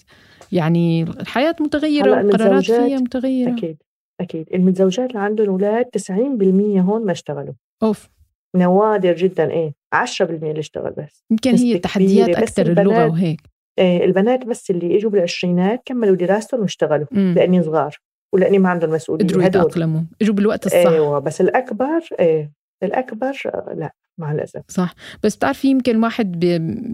يعني 0.51 1.03
الحياة 1.03 1.55
متغيرة 1.59 2.21
المتزوجات- 2.21 2.81
فيها 2.81 2.97
متغيرة. 2.99 3.51
أكيد 3.53 3.77
أكيد. 4.21 4.45
المتزوجات 4.53 5.09
اللي 5.09 5.19
عندهم 5.19 5.47
أولاد 5.49 5.85
90% 5.85 6.81
هون 6.81 7.05
ما 7.05 7.11
اشتغلوا. 7.11 7.53
أوف. 7.83 8.09
نوادر 8.55 9.15
جدا 9.15 9.51
إيه 9.51 9.73
10% 9.95 10.21
اللي 10.21 10.59
اشتغل 10.59 10.91
بس. 10.91 11.23
يمكن 11.31 11.55
هي 11.55 11.79
تحديات 11.79 12.25
كبيرة، 12.25 12.41
بس 12.41 12.59
أكثر 12.59 12.71
اللغة 12.71 13.07
وهيك. 13.07 13.41
إيه 13.79 14.05
البنات 14.05 14.45
بس 14.45 14.71
اللي 14.71 14.97
إجوا 14.97 15.11
بالعشرينات 15.11 15.81
كملوا 15.85 16.15
دراستهم 16.15 16.61
واشتغلوا. 16.61 17.07
لأني 17.11 17.63
صغار 17.63 17.97
ولأني 18.33 18.59
ما 18.59 18.69
عندهم 18.69 18.89
مسؤولية. 18.89 19.25
قدروا. 19.25 19.43
يتأقلموا. 19.43 20.01
إجوا 20.21 20.35
بالوقت 20.35 20.65
الصح. 20.65 20.77
أيوه 20.77 21.19
بس 21.19 21.41
الأكبر 21.41 22.01
إيه 22.19 22.51
الأكبر 22.83 23.33
لا 23.75 23.93
مع 24.17 24.31
الأسف. 24.31 24.61
صح. 24.67 24.93
بس 25.23 25.35
بتعرفي 25.35 25.67
يمكن 25.67 26.03
واحد 26.03 26.39
بي 26.39 26.47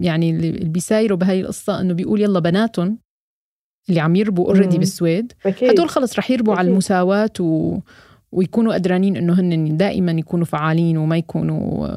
يعني 0.06 0.30
اللي 0.30 0.68
بيسايروا 0.68 1.18
بهاي 1.18 1.40
القصة 1.40 1.80
إنه 1.80 1.94
بيقول 1.94 2.20
يلا 2.20 2.40
بناتهم 2.40 2.98
اللي 3.88 4.00
عم 4.00 4.16
يربوا 4.16 4.46
already. 4.46 4.78
بالسويد 4.78 5.32
هدول 5.44 5.88
خلص 5.88 6.18
رح 6.18 6.30
يربوا 6.30 6.54
على 6.54 6.60
أكيد. 6.60 6.72
المساواة 6.72 7.30
و... 7.40 7.78
ويكونوا 8.32 8.74
قدرانين 8.74 9.16
إنه 9.16 9.40
هن 9.40 9.76
دائما 9.76 10.12
يكونوا 10.12 10.44
فعالين 10.44 10.96
وما 10.96 11.16
يكونوا. 11.16 11.88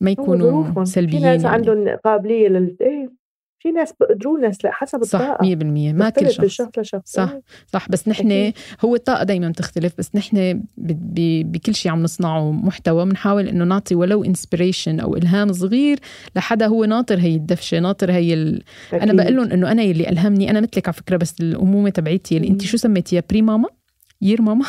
ما 0.00 0.10
يكونوا 0.10 0.50
ظروفهم. 0.50 0.84
في 0.84 0.90
سلبيين 0.90 1.22
ناس 1.22 1.44
يعني. 1.44 1.54
عندهم 1.56 1.88
قابلية 2.04 2.48
لل 2.48 2.76
إيه 2.80 3.20
في 3.62 3.70
ناس 3.70 3.94
بقدروا 4.00 4.38
ناس 4.38 4.64
لا 4.64 4.70
حسب 4.72 5.04
صح 5.04 5.18
100% 5.20 5.22
الطاقه 5.42 5.92
ما 5.92 6.10
كل 6.10 6.30
شخص 6.30 6.46
شخص 6.46 6.78
لشخص 6.78 7.12
صح. 7.12 7.30
إيه. 7.30 7.42
صح 7.66 7.88
بس 7.88 8.08
نحن. 8.08 8.52
هو 8.84 8.94
الطاقة 8.94 9.24
دايما 9.24 9.48
بتختلف 9.48 9.94
بس 9.98 10.10
نحن 10.14 10.62
بكل 10.76 11.74
شيء 11.74 11.92
عم 11.92 12.02
نصنعه 12.02 12.52
محتوى 12.52 13.04
بنحاول 13.04 13.48
إنه 13.48 13.64
نعطي 13.64 13.94
ولو 13.94 14.24
inspiration 14.24 15.00
أو 15.00 15.16
إلهام 15.16 15.52
صغير 15.52 15.98
لحدا 16.36 16.66
هو 16.66 16.84
ناطر 16.84 17.18
هي 17.18 17.34
الدفشة 17.34 17.78
ناطر 17.78 18.12
هي 18.12 18.34
ال... 18.34 18.62
أنا. 18.92 19.12
بقول 19.12 19.36
لهم 19.36 19.52
إنه 19.52 19.72
أنا 19.72 19.82
يلي 19.82 20.08
ألهمني 20.08 20.50
أنا 20.50 20.60
مثلك 20.60 20.88
على 20.88 20.94
فكرة 20.94 21.16
بس 21.16 21.40
الأمومة 21.40 21.90
تبعيتي 21.90 22.36
اللي 22.36 22.48
أنت. 22.48 22.62
شو 22.62 22.76
سميتيها 22.76 23.22
بري 23.30 23.42
ماما 23.42 23.68
يير 24.22 24.42
ماما 24.42 24.64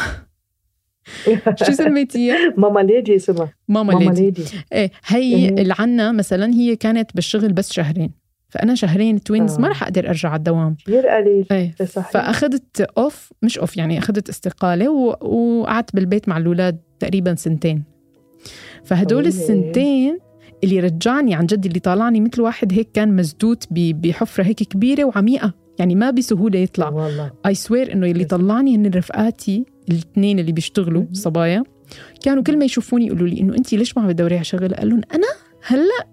شو 1.66 1.72
سميتيها 1.72 2.54
ماما 2.58 2.80
ليدي 2.80 3.16
اسمها. 3.16 3.54
ماما, 3.68 3.94
ماما 3.94 4.10
ليدي. 4.10 4.22
ليدي. 4.22 4.44
إيه 4.74 4.92
هي 5.06 5.36
إيه. 5.36 5.50
اللي 5.50 5.76
عنا 5.80 6.12
مثلا 6.12 6.54
هي 6.54 6.76
كانت 6.76 7.16
بالشغل 7.16 7.54
بس 7.54 7.72
شهرين. 7.74 8.12
فأنا 8.50 8.76
شهرين 8.76 9.24
twins 9.24 9.56
آه. 9.56 9.62
ما 9.62 9.68
رح 9.68 9.84
أقدر 9.84 10.10
أرجع 10.10 10.30
على 10.30 10.38
الدوام. 10.38 10.76
كثير 10.76 11.08
قليل. 11.08 11.46
إيه 11.52 11.76
صحيح. 11.86 12.12
فأخذت 12.12 12.82
off 12.82 13.34
مش 13.42 13.60
off 13.60 13.78
يعني 13.78 13.98
أخذت 13.98 14.30
استقالة 14.30 14.90
و... 14.90 15.16
وقعدت 15.22 15.96
بالبيت 15.96 16.30
مع 16.30 16.38
الأولاد 16.38 16.80
تقريبا 17.00 17.36
سنتين. 17.36 17.84
فهدول 18.84 19.10
طويلة. 19.10 19.28
السنتين 19.28 20.20
اللي 20.64 20.80
رجعني 20.80 21.36
عن 21.36 21.46
جد 21.46 21.66
اللي 21.66 21.80
طالعني 21.80 22.22
مثل 22.22 22.42
واحد 22.42 22.74
هيك 22.74 22.92
كان 22.94 23.16
مسدود 23.16 23.64
بحفرة 23.72 24.44
هيك 24.44 24.64
كبيرة 24.64 25.04
وعميقة. 25.04 25.54
يعني 25.80 25.96
ما 25.96 26.12
بسهولة 26.12 26.60
يطلع 26.60 26.90
والله 26.90 27.32
اي 27.46 27.56
سوير 27.56 27.94
إنه 27.94 28.08
اللي. 28.08 28.26
طلعني 28.26 28.76
هن 28.76 28.92
رفقاتي 28.96 29.66
الاثنين 29.90 30.40
اللي 30.40 30.52
بيشتغلوا. 30.52 31.06
صبايا 31.14 31.64
كانوا 32.24 32.44
كل 32.44 32.58
ما 32.58 32.66
يشوفوني 32.66 33.08
يقولوا 33.08 33.28
لي 33.28 33.40
إنه 33.40 33.56
أنت 33.58 33.74
ليش 33.74 33.98
ما 33.98 34.04
عم 34.04 34.12
تدوري 34.12 34.36
على 34.36 34.44
شغل؟ 34.44 34.76
قال 34.76 34.90
لهم 34.90 35.02
أنا 35.14 35.28
هلأ 35.68 36.08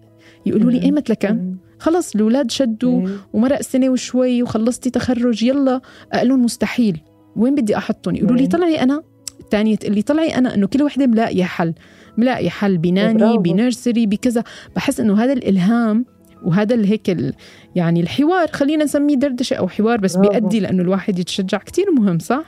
يقولوا 0.47 0.71
لي. 0.71 0.83
إيمت 0.83 1.25
مم. 1.25 1.57
خلص 1.79 2.14
الأولاد 2.14 2.51
شدوا. 2.51 3.09
ومرق 3.33 3.61
سنة 3.61 3.88
وشوي 3.88 4.42
وخلصتي 4.42 4.90
تخرج 4.90 5.42
يلا 5.42 5.81
أقول 6.12 6.29
لهم 6.29 6.44
مستحيل 6.44 7.01
وين 7.37 7.55
بدي 7.55 7.77
أحطهم 7.77 8.14
يقولوا 8.14 8.37
لي. 8.37 8.47
طلعي 8.47 8.83
أنا 8.83 9.03
الثانية 9.40 9.77
تقول 9.77 9.94
لي 9.94 10.03
طلعي 10.03 10.38
أنا 10.38 10.55
إنه 10.55 10.66
كل 10.66 10.83
وحدة 10.83 11.07
ملاقية 11.07 11.44
حل 11.44 11.75
ملاقية 12.16 12.49
حل 12.49 12.79
بناني 12.79 13.18
برافو. 13.18 13.38
بنيرسري 13.38 14.07
بكذا 14.07 14.44
بحس 14.77 15.01
إنه 15.01 15.25
هذا 15.25 15.33
الإلهام 15.33 16.05
وهذا 16.44 16.74
ال- 16.74 16.85
هيك 16.85 17.11
ال- 17.11 17.35
يعني 17.74 18.01
الحوار 18.01 18.46
خلينا 18.48 18.85
نسميه 18.85 19.16
دردشة 19.16 19.55
أو 19.55 19.68
حوار 19.68 20.01
بس 20.01 20.16
برافو. 20.16 20.31
بيؤدي 20.40 20.61
لأنه 20.61 20.83
الواحد 20.83 21.18
يتشجع 21.18 21.59
كثير 21.59 21.87
مهم 21.90 22.18
صح؟ 22.18 22.44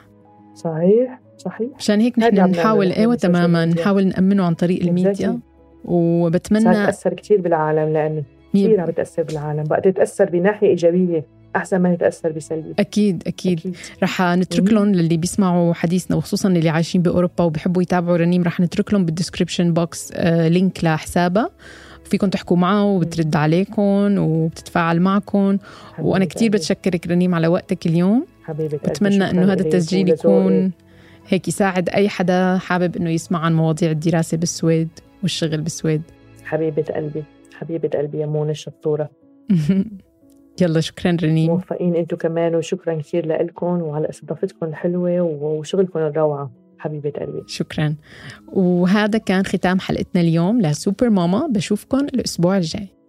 صحيح 0.55 1.21
صحيح. 1.39 1.69
مشان 1.79 2.01
هيك 2.01 2.19
نحن 2.19 2.51
نحاول 2.51 2.93
أيوه 2.93 3.15
تماما. 3.15 3.65
نحاول 3.67 4.07
نأمنه 4.07 4.45
عن 4.45 4.55
طريق 4.55 4.83
الميديا. 4.83 5.39
وبتمنى 5.85 6.65
تأثر 6.75 7.15
كثير 7.15 7.41
بالعالم 7.41 7.93
لأنه 7.93 8.23
كثير 8.55 8.81
عم 8.81 8.87
بتاثر 8.87 9.23
بالعالم. 9.23 9.65
بقى 9.65 9.81
تتأثر 9.81 10.31
بناحية 10.31 10.69
إيجابية 10.69 11.27
أحسن 11.57 11.77
ما 11.79 11.95
تتأثر 11.95 12.33
بسلبي 12.33 12.75
أكيد 12.79 13.23
أكيد. 13.27 13.59
أكيد. 13.59 13.77
رح 14.03 14.23
نترك. 14.23 14.73
لهم 14.73 14.89
للي 14.89 15.17
بيسمعوا 15.17 15.75
حديثنا 15.75 16.17
وخصوصا 16.17 16.49
اللي 16.49 16.69
عايشين 16.69 17.03
بأوروبا 17.03 17.45
وبيحبوا 17.45 17.83
يتابعوا 17.83 18.17
رنيم 18.17 18.43
رح 18.43 18.61
نترك 18.61 18.93
لهم 18.93 19.05
بال 19.05 19.15
description 19.15 19.73
box 19.73 20.13
آه 20.15 20.49
link 20.49 20.85
لحسابها 20.85 21.51
فيكم 22.11 22.29
تحكوا 22.29 22.57
معه 22.57 22.85
وبترد 22.85 23.37
عليكم 23.37 24.19
وبتتفاعل 24.19 25.01
معكم 25.01 25.59
وأنا 25.99 26.25
قلبي. 26.25 26.49
بتشكرك 26.49 27.07
رنيم 27.07 27.35
على 27.35 27.47
وقتك 27.47 27.87
اليوم. 27.87 28.27
قلبي. 28.49 28.69
بتمنى 28.69 29.31
إنه 29.31 29.53
هذا 29.53 29.61
التسجيل. 29.63 30.09
يكون 30.09 30.73
هيك 31.29 31.49
يساعد 31.49 31.89
أي 31.89 32.09
حدا 32.09 32.59
حابب 32.59 32.97
إنه 32.97 33.11
يسمع 33.11 33.39
عن 33.39 33.55
مواضيع 33.55 33.91
الدراسة 33.91 34.37
بالسويد 34.37 34.89
والشغل 35.23 35.61
بالسويد. 35.61 36.03
حبيبة 36.45 36.83
قلبي. 36.83 37.25
حبيبة 37.55 37.89
قلبي 37.89 38.19
يا 38.19 38.27
منى 38.27 38.51
الشطورة. 38.51 39.11
يلا 40.61 40.81
شكرا 40.81 41.17
رنيم. 41.23 41.51
موفقين 41.51 41.97
أنتم 41.97 42.17
كمان 42.17 42.55
وشكرا 42.55 42.95
كثير 42.95 43.27
لكم 43.43 43.67
وعلى 43.67 44.09
استضافتكم 44.09 44.67
الحلوة 44.67 45.23
وشغلكم 45.23 45.99
الروعة. 45.99 46.51
حبيبة 46.81 47.11
قلبي. 47.11 47.43
شكرا. 47.47 47.95
وهذا 48.53 49.19
كان 49.19 49.43
ختام 49.45 49.81
حلقتنا 49.81 50.21
اليوم 50.21 50.61
لسوبر 50.61 51.11
ماما. 51.11 51.47
بشوفكم 51.47 51.99
الأسبوع 51.99 52.57
الجاي. 52.57 53.00